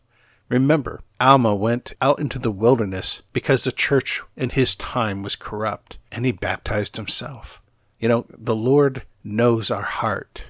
Remember, 0.48 1.00
Alma 1.18 1.54
went 1.54 1.94
out 2.02 2.18
into 2.18 2.38
the 2.38 2.50
wilderness 2.50 3.22
because 3.32 3.64
the 3.64 3.72
church 3.72 4.20
in 4.36 4.50
his 4.50 4.74
time 4.74 5.22
was 5.22 5.34
corrupt, 5.34 5.96
and 6.10 6.26
he 6.26 6.32
baptized 6.32 6.98
himself. 6.98 7.62
You 7.98 8.08
know, 8.08 8.26
the 8.28 8.54
Lord 8.54 9.02
knows 9.24 9.70
our 9.70 9.82
heart, 9.82 10.44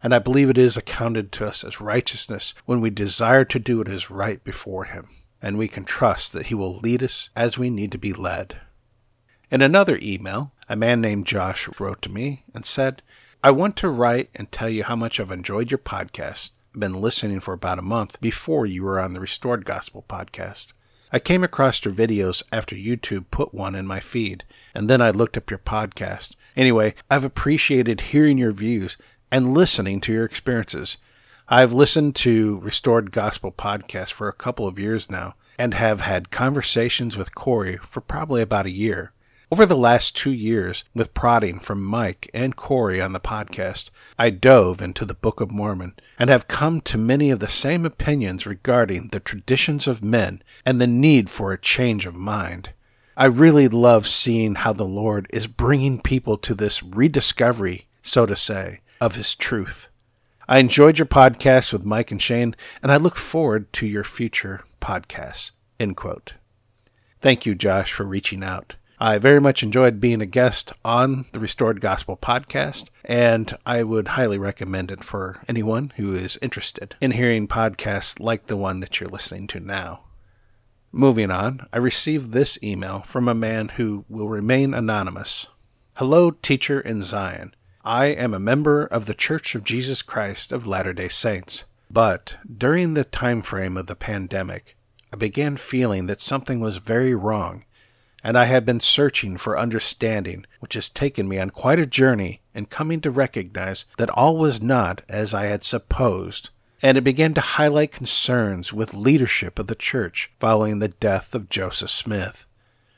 and 0.00 0.14
I 0.14 0.20
believe 0.20 0.48
it 0.48 0.58
is 0.58 0.76
accounted 0.76 1.32
to 1.32 1.46
us 1.46 1.64
as 1.64 1.80
righteousness 1.80 2.54
when 2.66 2.80
we 2.80 2.90
desire 2.90 3.44
to 3.46 3.58
do 3.58 3.78
what 3.78 3.88
is 3.88 4.10
right 4.10 4.42
before 4.44 4.84
Him, 4.84 5.08
and 5.40 5.56
we 5.56 5.68
can 5.68 5.84
trust 5.84 6.32
that 6.32 6.46
He 6.46 6.54
will 6.54 6.78
lead 6.78 7.02
us 7.02 7.30
as 7.36 7.58
we 7.58 7.70
need 7.70 7.92
to 7.92 7.98
be 7.98 8.12
led. 8.12 8.58
In 9.50 9.62
another 9.62 9.98
email, 10.02 10.52
a 10.68 10.76
man 10.76 11.00
named 11.00 11.26
Josh 11.26 11.68
wrote 11.78 12.02
to 12.02 12.10
me 12.10 12.44
and 12.54 12.66
said, 12.66 13.02
I 13.42 13.50
want 13.50 13.76
to 13.76 13.88
write 13.88 14.30
and 14.34 14.50
tell 14.50 14.68
you 14.68 14.84
how 14.84 14.96
much 14.96 15.18
I've 15.18 15.30
enjoyed 15.30 15.70
your 15.70 15.78
podcast. 15.78 16.50
I've 16.74 16.80
been 16.80 17.00
listening 17.00 17.40
for 17.40 17.54
about 17.54 17.78
a 17.78 17.82
month 17.82 18.20
before 18.20 18.66
you 18.66 18.82
were 18.82 19.00
on 19.00 19.12
the 19.12 19.20
Restored 19.20 19.64
Gospel 19.64 20.04
podcast. 20.08 20.72
I 21.10 21.18
came 21.18 21.42
across 21.42 21.82
your 21.84 21.94
videos 21.94 22.42
after 22.52 22.76
YouTube 22.76 23.26
put 23.30 23.54
one 23.54 23.74
in 23.74 23.86
my 23.86 24.00
feed, 24.00 24.44
and 24.74 24.90
then 24.90 25.00
I 25.00 25.10
looked 25.10 25.38
up 25.38 25.50
your 25.50 25.58
podcast. 25.58 26.32
Anyway, 26.54 26.94
I've 27.10 27.24
appreciated 27.24 28.00
hearing 28.02 28.36
your 28.36 28.52
views 28.52 28.98
and 29.30 29.54
listening 29.54 30.00
to 30.02 30.12
your 30.12 30.24
experiences. 30.24 30.98
I've 31.50 31.72
listened 31.72 32.14
to 32.16 32.58
Restored 32.58 33.10
Gospel 33.10 33.50
podcast 33.50 34.12
for 34.12 34.28
a 34.28 34.34
couple 34.34 34.66
of 34.66 34.78
years 34.78 35.10
now 35.10 35.34
and 35.58 35.72
have 35.72 36.02
had 36.02 36.30
conversations 36.30 37.16
with 37.16 37.34
Corey 37.34 37.78
for 37.88 38.02
probably 38.02 38.42
about 38.42 38.66
a 38.66 38.70
year. 38.70 39.12
Over 39.50 39.64
the 39.64 39.74
last 39.74 40.14
two 40.14 40.30
years, 40.30 40.84
with 40.94 41.14
prodding 41.14 41.58
from 41.58 41.82
Mike 41.82 42.30
and 42.34 42.54
Corey 42.54 43.00
on 43.00 43.14
the 43.14 43.18
podcast, 43.18 43.88
I 44.18 44.28
dove 44.28 44.82
into 44.82 45.06
the 45.06 45.14
Book 45.14 45.40
of 45.40 45.50
Mormon 45.50 45.94
and 46.18 46.28
have 46.28 46.48
come 46.48 46.82
to 46.82 46.98
many 46.98 47.30
of 47.30 47.38
the 47.38 47.48
same 47.48 47.86
opinions 47.86 48.44
regarding 48.44 49.08
the 49.08 49.18
traditions 49.18 49.88
of 49.88 50.04
men 50.04 50.42
and 50.66 50.78
the 50.78 50.86
need 50.86 51.30
for 51.30 51.50
a 51.50 51.58
change 51.58 52.04
of 52.04 52.14
mind. 52.14 52.74
I 53.16 53.24
really 53.24 53.68
love 53.68 54.06
seeing 54.06 54.56
how 54.56 54.74
the 54.74 54.84
Lord 54.84 55.26
is 55.30 55.46
bringing 55.46 56.02
people 56.02 56.36
to 56.36 56.54
this 56.54 56.82
rediscovery, 56.82 57.86
so 58.02 58.26
to 58.26 58.36
say, 58.36 58.80
of 59.00 59.14
His 59.14 59.34
truth. 59.34 59.88
I 60.50 60.60
enjoyed 60.60 60.98
your 60.98 61.04
podcast 61.04 61.74
with 61.74 61.84
Mike 61.84 62.10
and 62.10 62.22
Shane, 62.22 62.56
and 62.82 62.90
I 62.90 62.96
look 62.96 63.16
forward 63.16 63.70
to 63.74 63.86
your 63.86 64.02
future 64.02 64.64
podcasts. 64.80 65.50
End 65.78 65.94
quote. 65.94 66.34
Thank 67.20 67.44
you, 67.44 67.54
Josh, 67.54 67.92
for 67.92 68.04
reaching 68.04 68.42
out. 68.42 68.76
I 68.98 69.18
very 69.18 69.42
much 69.42 69.62
enjoyed 69.62 70.00
being 70.00 70.22
a 70.22 70.26
guest 70.26 70.72
on 70.86 71.26
the 71.32 71.38
Restored 71.38 71.82
Gospel 71.82 72.16
podcast, 72.16 72.88
and 73.04 73.58
I 73.66 73.82
would 73.82 74.08
highly 74.08 74.38
recommend 74.38 74.90
it 74.90 75.04
for 75.04 75.42
anyone 75.46 75.92
who 75.96 76.14
is 76.14 76.38
interested 76.40 76.96
in 76.98 77.10
hearing 77.10 77.46
podcasts 77.46 78.18
like 78.18 78.46
the 78.46 78.56
one 78.56 78.80
that 78.80 78.98
you're 78.98 79.10
listening 79.10 79.48
to 79.48 79.60
now. 79.60 80.04
Moving 80.92 81.30
on, 81.30 81.66
I 81.74 81.76
received 81.76 82.32
this 82.32 82.58
email 82.62 83.00
from 83.00 83.28
a 83.28 83.34
man 83.34 83.68
who 83.76 84.06
will 84.08 84.30
remain 84.30 84.72
anonymous. 84.72 85.46
Hello, 85.96 86.30
teacher 86.30 86.80
in 86.80 87.02
Zion. 87.02 87.54
I 87.88 88.08
am 88.08 88.34
a 88.34 88.38
member 88.38 88.84
of 88.84 89.06
the 89.06 89.14
Church 89.14 89.54
of 89.54 89.64
Jesus 89.64 90.02
Christ 90.02 90.52
of 90.52 90.66
Latter-day 90.66 91.08
Saints. 91.08 91.64
But 91.90 92.36
during 92.46 92.92
the 92.92 93.02
time 93.02 93.40
frame 93.40 93.78
of 93.78 93.86
the 93.86 93.96
pandemic, 93.96 94.76
I 95.10 95.16
began 95.16 95.56
feeling 95.56 96.06
that 96.06 96.20
something 96.20 96.60
was 96.60 96.76
very 96.76 97.14
wrong 97.14 97.64
and 98.22 98.36
I 98.36 98.44
have 98.44 98.66
been 98.66 98.80
searching 98.80 99.38
for 99.38 99.58
understanding, 99.58 100.44
which 100.60 100.74
has 100.74 100.90
taken 100.90 101.30
me 101.30 101.38
on 101.38 101.48
quite 101.48 101.78
a 101.78 101.86
journey 101.86 102.42
in 102.54 102.66
coming 102.66 103.00
to 103.00 103.10
recognize 103.10 103.86
that 103.96 104.10
all 104.10 104.36
was 104.36 104.60
not 104.60 105.00
as 105.08 105.32
I 105.32 105.46
had 105.46 105.64
supposed, 105.64 106.50
and 106.82 106.98
it 106.98 107.04
began 107.04 107.32
to 107.32 107.40
highlight 107.40 107.92
concerns 107.92 108.70
with 108.70 108.92
leadership 108.92 109.58
of 109.58 109.66
the 109.66 109.74
church 109.74 110.30
following 110.38 110.80
the 110.80 110.88
death 110.88 111.34
of 111.34 111.48
Joseph 111.48 111.88
Smith. 111.88 112.44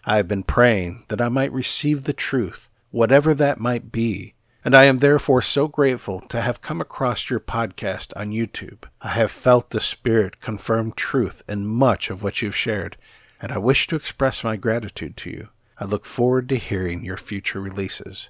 I 0.04 0.16
have 0.16 0.26
been 0.26 0.42
praying 0.42 1.04
that 1.06 1.20
I 1.20 1.28
might 1.28 1.52
receive 1.52 2.02
the 2.02 2.12
truth, 2.12 2.70
whatever 2.90 3.34
that 3.34 3.60
might 3.60 3.92
be, 3.92 4.34
and 4.64 4.74
I 4.74 4.84
am 4.84 4.98
therefore 4.98 5.42
so 5.42 5.68
grateful 5.68 6.20
to 6.28 6.40
have 6.40 6.60
come 6.60 6.80
across 6.80 7.30
your 7.30 7.40
podcast 7.40 8.12
on 8.16 8.30
YouTube. 8.30 8.84
I 9.00 9.08
have 9.10 9.30
felt 9.30 9.70
the 9.70 9.80
Spirit 9.80 10.40
confirm 10.40 10.92
truth 10.92 11.42
in 11.48 11.66
much 11.66 12.10
of 12.10 12.22
what 12.22 12.42
you've 12.42 12.56
shared, 12.56 12.96
and 13.40 13.52
I 13.52 13.58
wish 13.58 13.86
to 13.86 13.96
express 13.96 14.44
my 14.44 14.56
gratitude 14.56 15.16
to 15.18 15.30
you. 15.30 15.48
I 15.78 15.86
look 15.86 16.04
forward 16.04 16.48
to 16.50 16.56
hearing 16.56 17.04
your 17.04 17.16
future 17.16 17.60
releases. 17.60 18.28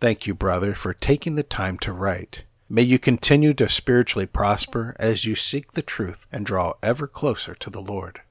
Thank 0.00 0.26
you, 0.26 0.34
brother, 0.34 0.74
for 0.74 0.94
taking 0.94 1.34
the 1.34 1.42
time 1.42 1.78
to 1.80 1.92
write. 1.92 2.44
May 2.70 2.82
you 2.82 2.98
continue 2.98 3.52
to 3.54 3.68
spiritually 3.68 4.26
prosper 4.26 4.96
as 4.98 5.26
you 5.26 5.34
seek 5.34 5.72
the 5.72 5.82
truth 5.82 6.26
and 6.32 6.46
draw 6.46 6.74
ever 6.82 7.06
closer 7.06 7.54
to 7.56 7.68
the 7.68 7.82
Lord. 7.82 8.22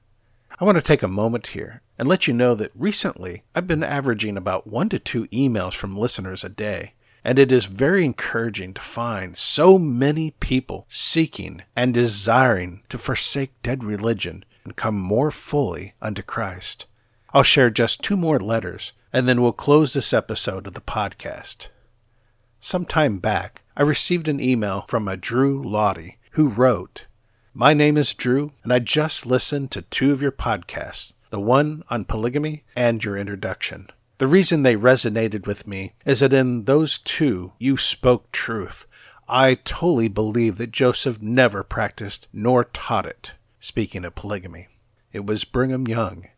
I 0.60 0.64
want 0.66 0.76
to 0.76 0.82
take 0.82 1.02
a 1.02 1.08
moment 1.08 1.48
here 1.48 1.80
and 1.98 2.06
let 2.06 2.26
you 2.26 2.34
know 2.34 2.54
that 2.54 2.72
recently 2.74 3.44
I've 3.54 3.66
been 3.66 3.82
averaging 3.82 4.36
about 4.36 4.66
one 4.66 4.90
to 4.90 4.98
two 4.98 5.26
emails 5.28 5.72
from 5.72 5.96
listeners 5.96 6.44
a 6.44 6.50
day, 6.50 6.92
and 7.24 7.38
it 7.38 7.50
is 7.50 7.64
very 7.64 8.04
encouraging 8.04 8.74
to 8.74 8.82
find 8.82 9.38
so 9.38 9.78
many 9.78 10.32
people 10.32 10.86
seeking 10.90 11.62
and 11.74 11.94
desiring 11.94 12.82
to 12.90 12.98
forsake 12.98 13.52
dead 13.62 13.82
religion 13.82 14.44
and 14.62 14.76
come 14.76 15.00
more 15.00 15.30
fully 15.30 15.94
unto 16.02 16.20
Christ. 16.20 16.84
I'll 17.32 17.42
share 17.42 17.70
just 17.70 18.02
two 18.02 18.18
more 18.18 18.38
letters, 18.38 18.92
and 19.14 19.26
then 19.26 19.40
we'll 19.40 19.52
close 19.52 19.94
this 19.94 20.12
episode 20.12 20.66
of 20.66 20.74
the 20.74 20.82
podcast. 20.82 21.68
Some 22.60 22.84
time 22.84 23.16
back, 23.16 23.62
I 23.78 23.82
received 23.82 24.28
an 24.28 24.40
email 24.40 24.84
from 24.88 25.08
a 25.08 25.16
Drew 25.16 25.62
Lottie 25.66 26.18
who 26.32 26.48
wrote, 26.48 27.06
My 27.52 27.74
name 27.74 27.96
is 27.96 28.14
Drew, 28.14 28.52
and 28.62 28.72
I 28.72 28.78
just 28.78 29.26
listened 29.26 29.72
to 29.72 29.82
two 29.82 30.12
of 30.12 30.22
your 30.22 30.30
podcasts, 30.30 31.14
the 31.30 31.40
one 31.40 31.82
on 31.90 32.04
polygamy 32.04 32.62
and 32.76 33.02
your 33.02 33.16
introduction. 33.16 33.88
The 34.18 34.28
reason 34.28 34.62
they 34.62 34.76
resonated 34.76 35.48
with 35.48 35.66
me 35.66 35.94
is 36.06 36.20
that 36.20 36.32
in 36.32 36.66
those 36.66 36.98
two 36.98 37.52
you 37.58 37.76
spoke 37.76 38.30
truth. 38.30 38.86
I 39.28 39.54
totally 39.54 40.06
believe 40.06 40.58
that 40.58 40.70
Joseph 40.70 41.20
never 41.20 41.64
practiced 41.64 42.28
nor 42.32 42.64
taught 42.64 43.06
it. 43.06 43.32
Speaking 43.58 44.04
of 44.04 44.14
polygamy, 44.14 44.68
it 45.12 45.26
was 45.26 45.44
Brigham 45.44 45.88
Young. 45.88 46.28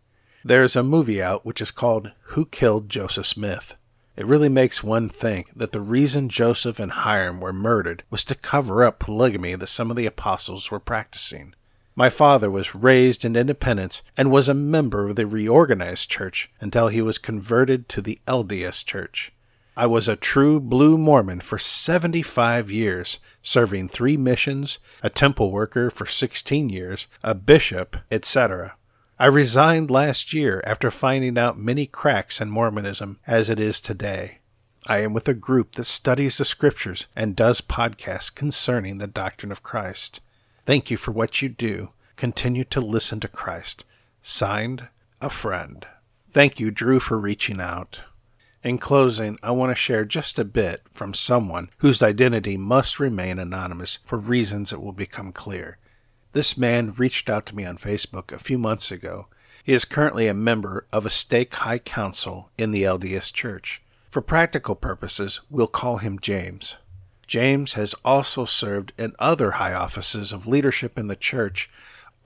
There's 0.42 0.77
a 0.77 0.83
movie 0.83 1.22
out 1.22 1.44
which 1.44 1.61
is 1.61 1.70
called 1.70 2.12
Who 2.29 2.46
Killed 2.46 2.88
Joseph 2.88 3.27
Smith? 3.27 3.75
It 4.16 4.27
really 4.27 4.51
makes 4.51 4.83
one 4.83 5.09
think 5.09 5.51
that 5.57 5.72
the 5.72 5.81
reason 5.81 6.29
Joseph 6.29 6.79
and 6.79 6.92
Hyrum 6.92 7.40
were 7.40 7.53
murdered 7.53 8.03
was 8.11 8.25
to 8.25 8.35
cover 8.35 8.85
up 8.85 8.98
polygamy 8.98 9.55
that 9.55 9.68
some 9.68 9.90
of 9.90 9.96
the 9.96 10.07
apostles 10.07 10.70
were 10.70 10.81
practicing. 10.81 11.55
My 11.94 12.11
father 12.11 12.51
was 12.51 12.75
raised 12.75 13.25
in 13.25 13.37
independence 13.37 14.03
and 14.16 14.31
was 14.31 14.48
a 14.48 14.55
member 14.55 15.09
of 15.09 15.16
the 15.16 15.27
reorganized 15.27 16.11
church 16.11 16.51
until 16.61 16.88
he 16.88 17.03
was 17.03 17.18
converted 17.18 17.88
to 17.90 18.03
the 18.03 18.18
LDS 18.27 18.85
church. 18.85 19.33
I 19.77 19.87
was 19.87 20.09
a 20.09 20.16
true 20.16 20.61
blue 20.61 20.98
Mormon 20.98 21.40
for 21.40 21.59
75 21.59 22.70
years, 22.70 23.18
serving 23.42 23.88
three 23.88 24.18
missions, 24.18 24.79
a 25.03 25.09
temple 25.09 25.51
worker 25.51 25.90
for 25.90 26.05
16 26.05 26.68
years, 26.68 27.07
a 27.22 27.35
bishop, 27.35 27.96
etc. 28.11 28.77
I 29.22 29.26
resigned 29.26 29.88
last 29.88 30.32
year 30.32 30.61
after 30.66 30.90
finding 30.90 31.38
out 31.38 31.56
many 31.56 31.87
cracks 31.87 32.40
in 32.40 32.50
Mormonism 32.50 33.20
as 33.24 33.48
it 33.48 33.61
is 33.61 33.80
today. 33.80 34.38
I 34.88 34.98
am 34.98 35.12
with 35.12 35.28
a 35.28 35.32
group 35.32 35.76
that 35.76 35.85
studies 35.85 36.38
the 36.38 36.44
scriptures 36.44 37.06
and 37.14 37.37
does 37.37 37.61
podcasts 37.61 38.35
concerning 38.35 38.98
the 38.98 39.06
doctrine 39.06 39.52
of 39.52 39.62
Christ. 39.62 40.18
Thank 40.66 40.90
you 40.90 40.96
for 40.96 41.12
what 41.12 41.40
you 41.40 41.48
do. 41.48 41.90
Continue 42.16 42.64
to 42.64 42.80
listen 42.80 43.20
to 43.20 43.28
Christ. 43.28 43.85
Signed, 44.24 44.88
a 45.20 45.30
friend. 45.30 45.87
Thank 46.32 46.58
you, 46.58 46.72
Drew, 46.72 46.98
for 46.98 47.16
reaching 47.16 47.61
out. 47.61 48.00
In 48.64 48.76
closing, 48.76 49.38
I 49.40 49.52
want 49.52 49.70
to 49.70 49.76
share 49.76 50.04
just 50.04 50.37
a 50.40 50.44
bit 50.44 50.82
from 50.90 51.14
someone 51.14 51.70
whose 51.78 52.02
identity 52.02 52.56
must 52.56 52.98
remain 52.98 53.38
anonymous 53.38 54.00
for 54.04 54.18
reasons 54.18 54.70
that 54.70 54.82
will 54.82 54.90
become 54.90 55.30
clear. 55.30 55.78
This 56.32 56.56
man 56.56 56.94
reached 56.96 57.28
out 57.28 57.44
to 57.46 57.54
me 57.54 57.66
on 57.66 57.76
Facebook 57.76 58.32
a 58.32 58.38
few 58.38 58.56
months 58.56 58.90
ago. 58.90 59.26
He 59.62 59.74
is 59.74 59.84
currently 59.84 60.28
a 60.28 60.34
member 60.34 60.86
of 60.90 61.04
a 61.04 61.10
stake 61.10 61.54
high 61.54 61.78
council 61.78 62.50
in 62.56 62.70
the 62.70 62.84
LDS 62.84 63.30
Church. 63.34 63.82
For 64.10 64.22
practical 64.22 64.74
purposes, 64.74 65.40
we'll 65.50 65.66
call 65.66 65.98
him 65.98 66.18
James. 66.18 66.76
James 67.26 67.74
has 67.74 67.94
also 68.02 68.46
served 68.46 68.94
in 68.98 69.14
other 69.18 69.52
high 69.52 69.74
offices 69.74 70.32
of 70.32 70.46
leadership 70.46 70.98
in 70.98 71.08
the 71.08 71.16
church. 71.16 71.68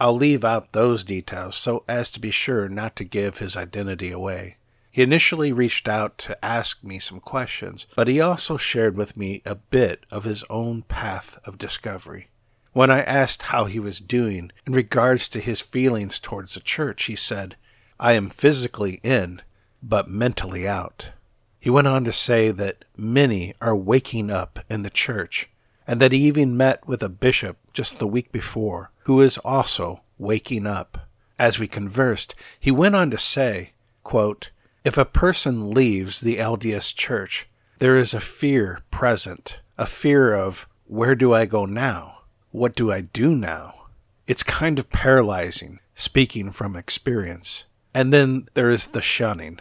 I'll 0.01 0.17
leave 0.17 0.45
out 0.45 0.73
those 0.73 1.03
details 1.03 1.57
so 1.57 1.83
as 1.89 2.09
to 2.13 2.21
be 2.21 2.31
sure 2.31 2.69
not 2.69 2.95
to 2.97 3.05
give 3.05 3.39
his 3.39 3.57
identity 3.57 4.13
away. 4.13 4.57
He 4.93 5.03
initially 5.03 5.53
reached 5.53 5.89
out 5.89 6.17
to 6.19 6.45
ask 6.45 6.85
me 6.85 7.01
some 7.01 7.19
questions, 7.19 7.87
but 7.97 8.07
he 8.07 8.21
also 8.21 8.57
shared 8.57 8.97
with 8.97 9.17
me 9.17 9.43
a 9.45 9.57
bit 9.57 10.07
of 10.13 10.23
his 10.23 10.45
own 10.49 10.83
path 10.83 11.39
of 11.45 11.59
discovery. 11.59 12.29
When 12.77 12.91
I 12.91 13.01
asked 13.05 13.45
how 13.45 13.65
he 13.65 13.81
was 13.81 14.01
doing 14.01 14.53
in 14.67 14.75
regards 14.75 15.29
to 15.29 15.41
his 15.41 15.63
feelings 15.63 16.19
towards 16.19 16.53
the 16.53 16.61
church, 16.61 17.05
he 17.05 17.17
said, 17.17 17.57
I 17.99 18.13
am 18.13 18.29
physically 18.29 19.01
in, 19.03 19.41
but 19.83 20.11
mentally 20.11 20.69
out. 20.69 21.13
He 21.59 21.71
went 21.71 21.87
on 21.87 22.05
to 22.05 22.13
say 22.13 22.51
that 22.51 22.85
many 22.95 23.55
are 23.63 23.75
waking 23.75 24.31
up 24.31 24.59
in 24.69 24.83
the 24.83 24.91
church, 24.91 25.49
and 25.87 26.03
that 26.03 26.13
he 26.13 26.19
even 26.27 26.55
met 26.55 26.87
with 26.87 27.03
a 27.03 27.09
bishop 27.09 27.57
just 27.73 27.99
the 27.99 28.07
week 28.07 28.31
before 28.31 28.91
who 29.05 29.23
is 29.23 29.39
also 29.39 30.03
waking 30.19 30.67
up. 30.67 31.09
As 31.39 31.59
we 31.59 31.69
conversed, 31.69 32.35
he 32.61 32.71
went 32.71 32.95
on 32.95 33.11
to 33.11 33.17
say, 33.17 33.73
quote, 34.05 34.51
If 34.85 34.99
a 34.99 35.07
person 35.07 35.71
leaves 35.71 36.21
the 36.21 36.37
LDS 36.37 36.95
church, 36.95 37.49
there 37.79 37.97
is 37.97 38.13
a 38.13 38.21
fear 38.21 38.83
present, 38.91 39.61
a 39.79 39.87
fear 39.87 40.35
of, 40.35 40.69
where 40.85 41.15
do 41.15 41.33
I 41.33 41.47
go 41.47 41.65
now? 41.65 42.16
What 42.57 42.75
do 42.75 42.91
I 42.91 43.03
do 43.03 43.37
now? 43.37 43.89
It's 44.27 44.43
kind 44.43 44.79
of 44.79 44.89
paralyzing, 44.89 45.79
speaking 45.95 46.53
from 46.53 46.75
experience. 46.75 47.67
And 47.93 48.15
then 48.15 48.49
there 48.55 48.71
is 48.71 48.87
the 48.87 49.03
shunning 49.03 49.59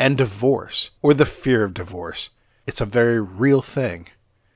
and 0.00 0.18
divorce, 0.18 0.90
or 1.00 1.14
the 1.14 1.26
fear 1.26 1.62
of 1.62 1.74
divorce. 1.74 2.30
It's 2.66 2.80
a 2.80 2.86
very 2.86 3.20
real 3.20 3.62
thing. 3.62 4.08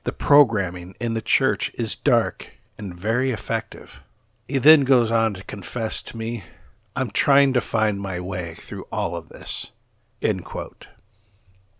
The 0.03 0.11
programming 0.11 0.93
in 0.99 1.13
the 1.13 1.21
church 1.21 1.71
is 1.75 1.95
dark 1.95 2.49
and 2.77 2.99
very 2.99 3.31
effective. 3.31 4.01
He 4.49 4.57
then 4.57 4.81
goes 4.81 5.09
on 5.09 5.33
to 5.35 5.43
confess 5.45 6.01
to 6.01 6.17
me, 6.17 6.43
I'm 6.97 7.11
trying 7.11 7.53
to 7.53 7.61
find 7.61 8.01
my 8.01 8.19
way 8.19 8.55
through 8.55 8.87
all 8.91 9.15
of 9.15 9.29
this. 9.29 9.71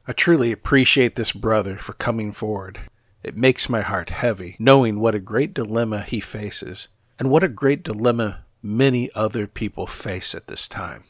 I 0.07 0.13
truly 0.13 0.53
appreciate 0.53 1.17
this 1.17 1.33
brother 1.33 1.75
for 1.75 1.91
coming 1.91 2.31
forward. 2.31 2.79
It 3.23 3.35
makes 3.35 3.69
my 3.69 3.81
heart 3.81 4.11
heavy, 4.11 4.55
knowing 4.59 4.99
what 4.99 5.15
a 5.15 5.19
great 5.19 5.53
dilemma 5.53 6.03
he 6.03 6.19
faces, 6.19 6.87
and 7.17 7.29
what 7.29 7.43
a 7.43 7.49
great 7.49 7.83
dilemma 7.83 8.45
many 8.61 9.09
other 9.13 9.47
people 9.47 9.87
face 9.87 10.35
at 10.35 10.47
this 10.47 10.67
time. 10.67 11.03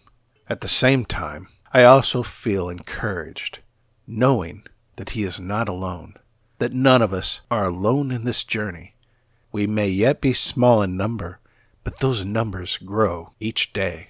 At 0.48 0.62
the 0.62 0.68
same 0.68 1.06
time, 1.06 1.48
I 1.72 1.84
also 1.84 2.24
feel 2.24 2.70
encouraged, 2.70 3.60
knowing 4.08 4.64
that 4.96 5.12
He 5.12 5.24
is 5.24 5.40
not 5.40 5.70
alone, 5.70 6.16
that 6.58 6.74
none 6.74 7.02
of 7.02 7.14
us 7.14 7.42
are 7.52 7.66
alone 7.66 8.12
in 8.12 8.24
this 8.24 8.44
journey. 8.44 8.96
We 9.52 9.68
may 9.68 9.88
yet 9.88 10.22
be 10.22 10.34
small 10.34 10.82
in 10.82 10.98
number, 10.98 11.40
but 11.84 12.00
those 12.00 12.26
numbers 12.26 12.78
grow 12.78 13.34
each 13.40 13.72
day. 13.72 14.10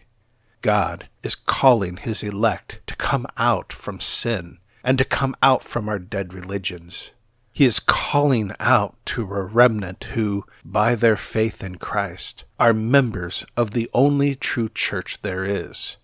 God 0.62 1.10
is 1.24 1.36
calling 1.36 1.98
His 1.98 2.24
elect 2.24 2.80
to 2.88 2.96
come 2.96 3.26
out 3.38 3.74
from 3.74 4.00
sin 4.00 4.60
and 4.84 4.98
to 4.98 5.06
come 5.06 5.36
out 5.44 5.64
from 5.64 5.90
our 5.90 6.00
dead 6.00 6.34
religions. 6.34 7.12
He 7.60 7.66
is 7.66 7.82
calling 7.82 8.54
out 8.58 8.96
to 9.08 9.24
a 9.24 9.44
remnant 9.44 10.06
who, 10.14 10.46
by 10.64 10.96
their 10.96 11.18
faith 11.18 11.62
in 11.62 11.76
Christ, 11.76 12.46
are 12.58 12.72
members 12.72 13.46
of 13.58 13.72
the 13.72 13.90
only 13.94 14.34
true 14.36 14.70
church 14.70 15.20
there 15.24 15.44
is. 15.44 15.98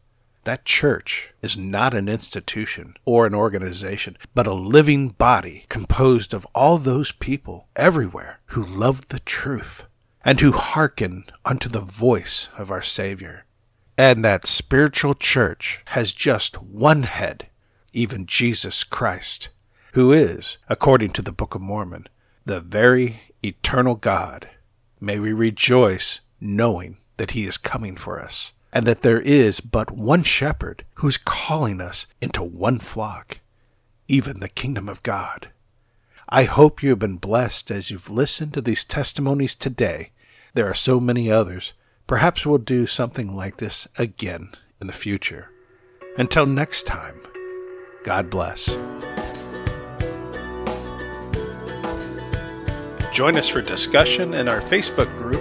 That 0.44 0.66
church 0.66 1.32
is 1.42 1.58
not 1.58 1.94
an 1.94 2.10
institution 2.10 2.96
or 3.06 3.26
an 3.26 3.34
organization, 3.34 4.18
but 4.34 4.48
a 4.48 4.54
living 4.54 5.12
body 5.12 5.64
composed 5.70 6.34
of 6.34 6.46
all 6.54 6.78
those 6.78 7.14
people 7.14 7.70
everywhere 7.78 8.42
who 8.48 8.62
love 8.62 9.08
the 9.08 9.22
truth 9.22 9.86
and 10.26 10.42
who 10.42 10.52
hearken 10.52 11.24
unto 11.46 11.70
the 11.70 11.80
voice 11.80 12.50
of 12.58 12.70
our 12.70 12.82
Savior. 12.82 13.46
And 13.98 14.26
that 14.26 14.46
spiritual 14.46 15.14
church 15.14 15.84
has 15.92 16.12
just 16.12 16.62
one 16.62 17.04
head, 17.04 17.48
even 17.94 18.26
Jesus 18.26 18.84
Christ, 18.84 19.48
who 19.96 20.12
is, 20.12 20.58
according 20.68 21.10
to 21.10 21.22
the 21.22 21.32
Book 21.32 21.56
of 21.56 21.62
Mormon, 21.62 22.06
the 22.44 22.60
very 22.60 23.22
eternal 23.42 23.96
God. 23.96 24.50
May 25.00 25.20
we 25.20 25.32
rejoice 25.32 26.20
knowing 26.42 26.98
that 27.16 27.32
He 27.32 27.48
is 27.48 27.58
coming 27.58 27.96
for 27.96 28.20
us 28.20 28.52
and 28.74 28.86
that 28.86 29.04
there 29.04 29.22
is 29.22 29.62
but 29.62 29.92
one 29.92 30.24
shepherd 30.24 30.84
who's 30.96 31.18
calling 31.18 31.80
us 31.80 32.08
into 32.20 32.44
one 32.44 32.78
flock, 32.78 33.40
even 34.10 34.42
the 34.42 34.50
kingdom 34.50 34.90
of 34.90 35.02
God. 35.02 35.48
I 36.28 36.44
hope 36.44 36.84
you 36.84 36.90
have 36.90 37.00
been 37.00 37.16
blessed 37.16 37.72
as 37.72 37.90
you've 37.90 38.10
listened 38.10 38.54
to 38.56 38.62
these 38.62 38.84
testimonies 38.84 39.56
today. 39.56 40.12
There 40.56 40.70
are 40.70 40.74
so 40.74 41.00
many 41.00 41.32
others. 41.32 41.72
Perhaps 42.06 42.46
we'll 42.46 42.58
do 42.58 42.86
something 42.86 43.34
like 43.34 43.58
this 43.58 43.88
again 43.98 44.50
in 44.82 44.88
the 44.88 44.94
future. 44.94 45.52
Until 46.18 46.46
next 46.46 46.86
time, 46.86 47.22
God 48.04 48.30
bless. 48.30 48.76
Join 53.16 53.38
us 53.38 53.48
for 53.48 53.62
discussion 53.62 54.34
in 54.34 54.50
our 54.50 54.60
Facebook 54.60 55.18
group, 55.18 55.40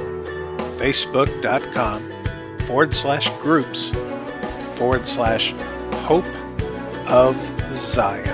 facebook.com 0.78 2.60
forward 2.66 2.94
slash 2.94 3.28
groups 3.40 3.90
forward 4.78 5.08
slash 5.08 5.52
hope 6.04 6.24
of 7.08 7.34
Zion. 7.74 8.28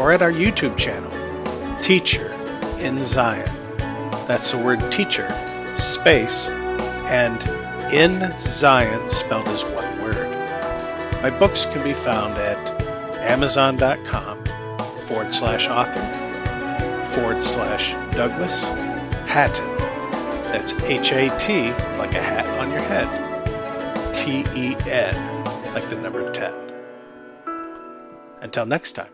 Or 0.00 0.10
at 0.10 0.22
our 0.22 0.32
YouTube 0.32 0.76
channel, 0.76 1.12
Teacher 1.82 2.32
in 2.80 3.04
Zion. 3.04 3.48
That's 4.26 4.50
the 4.50 4.58
word 4.58 4.90
teacher, 4.90 5.28
space, 5.76 6.46
and 6.46 7.40
in 7.92 8.36
Zion 8.40 9.08
spelled 9.08 9.46
as 9.46 9.62
one 9.66 10.02
word. 10.02 10.32
My 11.22 11.30
books 11.30 11.64
can 11.66 11.84
be 11.84 11.94
found 11.94 12.38
at 12.38 12.58
amazon.com 13.20 14.44
forward 15.06 15.32
slash 15.32 15.68
author 15.68 16.23
forward 17.14 17.42
slash 17.42 17.92
Douglas 18.14 18.64
Hatten. 19.26 19.76
That's 20.50 20.72
H 20.82 21.12
A 21.12 21.38
T, 21.38 21.70
like 21.98 22.12
a 22.12 22.22
hat 22.22 22.46
on 22.58 22.70
your 22.70 22.82
head. 22.82 23.08
T 24.14 24.44
E 24.54 24.76
N, 24.90 25.44
like 25.74 25.88
the 25.90 25.96
number 25.96 26.28
10. 26.32 26.52
Until 28.42 28.66
next 28.66 28.92
time. 28.92 29.10